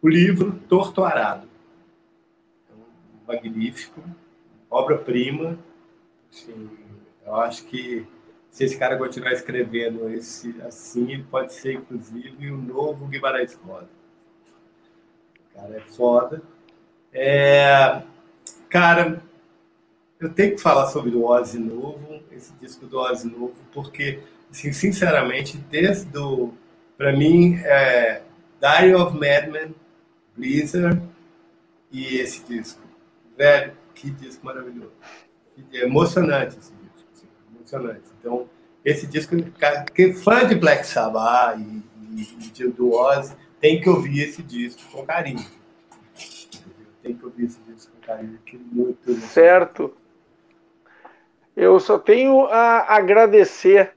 [0.02, 1.48] o livro Torto Arado.
[2.70, 4.02] É magnífico,
[4.70, 5.58] obra-prima.
[6.30, 6.70] Assim,
[7.24, 8.06] eu acho que
[8.50, 13.88] se esse cara continuar escrevendo esse assim, ele pode ser, inclusive, o novo Guimarães Roda.
[15.50, 16.42] O cara é foda.
[17.18, 18.02] É,
[18.68, 19.22] cara,
[20.20, 24.70] eu tenho que falar sobre o Ozzy novo, esse disco do Ozzy novo, porque, assim,
[24.70, 26.52] sinceramente, desde o.
[26.98, 28.22] Para mim, é
[28.60, 29.74] Diary of Madman,
[30.36, 31.00] Blizzard
[31.90, 32.82] e esse disco.
[33.36, 34.92] Velho, que disco maravilhoso.
[35.72, 37.08] É emocionante esse disco.
[37.14, 38.10] Assim, emocionante.
[38.20, 38.46] Então,
[38.84, 39.34] esse disco,
[39.94, 41.82] que fã de Black Sabbath e,
[42.20, 45.44] e, e do Ozzy, tem que ouvir esse disco com carinho.
[47.14, 48.22] Tem esse disco é
[48.72, 49.12] muito.
[49.14, 49.94] Certo.
[51.56, 53.92] Eu só tenho a agradecer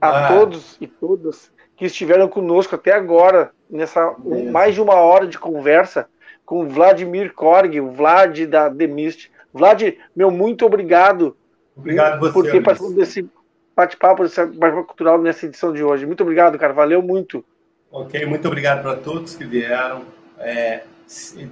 [0.00, 0.28] a ah.
[0.28, 4.50] todos e todas que estiveram conosco até agora, nessa Beleza.
[4.52, 6.08] mais de uma hora de conversa
[6.44, 9.30] com o Vladimir Korg, o Vlad da The Mist.
[9.52, 9.82] Vlad,
[10.14, 11.36] meu muito obrigado,
[11.76, 13.28] obrigado você, por ter participado desse
[13.74, 16.06] bate-papo, desse bate-papo cultural nessa edição de hoje.
[16.06, 16.72] Muito obrigado, cara.
[16.72, 17.44] Valeu muito.
[17.90, 20.04] Ok, muito obrigado para todos que vieram.
[20.38, 20.82] É,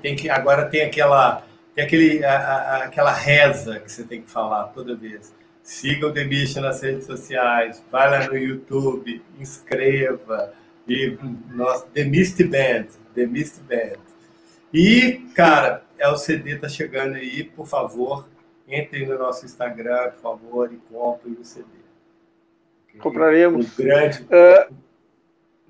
[0.01, 1.45] tem que, agora tem aquela
[1.75, 5.35] tem aquele, a, a, aquela reza que você tem que falar toda vez.
[5.63, 10.53] Siga o The Mission nas redes sociais, vai lá no YouTube, inscreva.
[10.87, 11.17] E
[11.51, 14.01] nossa, The Mist Band, The Mist Band.
[14.75, 18.29] E, cara, é o CD tá chegando aí, por favor,
[18.67, 21.67] entrem no nosso Instagram, por favor, e comprem o CD.
[22.99, 23.67] Compraremos.
[23.67, 24.75] Um grande, uh,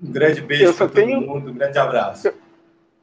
[0.01, 1.21] um grande beijo para todo tenho...
[1.21, 2.33] mundo, um grande abraço.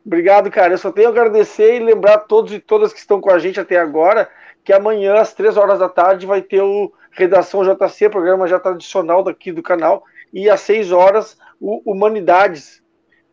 [0.04, 0.74] Obrigado, cara.
[0.74, 3.38] Eu só tenho a agradecer e lembrar a todos e todas que estão com a
[3.38, 4.28] gente até agora
[4.64, 9.22] que amanhã, às três horas da tarde, vai ter o Redação JC, programa já tradicional
[9.22, 12.82] daqui do canal, e às seis horas, o Humanidades,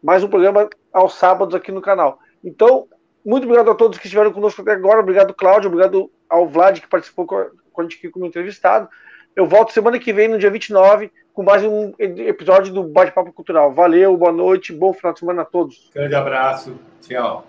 [0.02, 2.20] mais um programa aos sábados aqui no canal.
[2.44, 2.88] Então,
[3.26, 5.02] muito obrigado a todos que estiveram conosco até agora.
[5.02, 5.68] Obrigado, Cláudio.
[5.68, 8.88] Obrigado ao Vlad, que participou com a gente aqui como entrevistado.
[9.36, 13.72] Eu volto semana que vem, no dia 29, com mais um episódio do Bate-Papo Cultural.
[13.72, 15.88] Valeu, boa noite, bom final de semana a todos.
[15.94, 16.76] Grande abraço.
[17.00, 17.46] Tchau.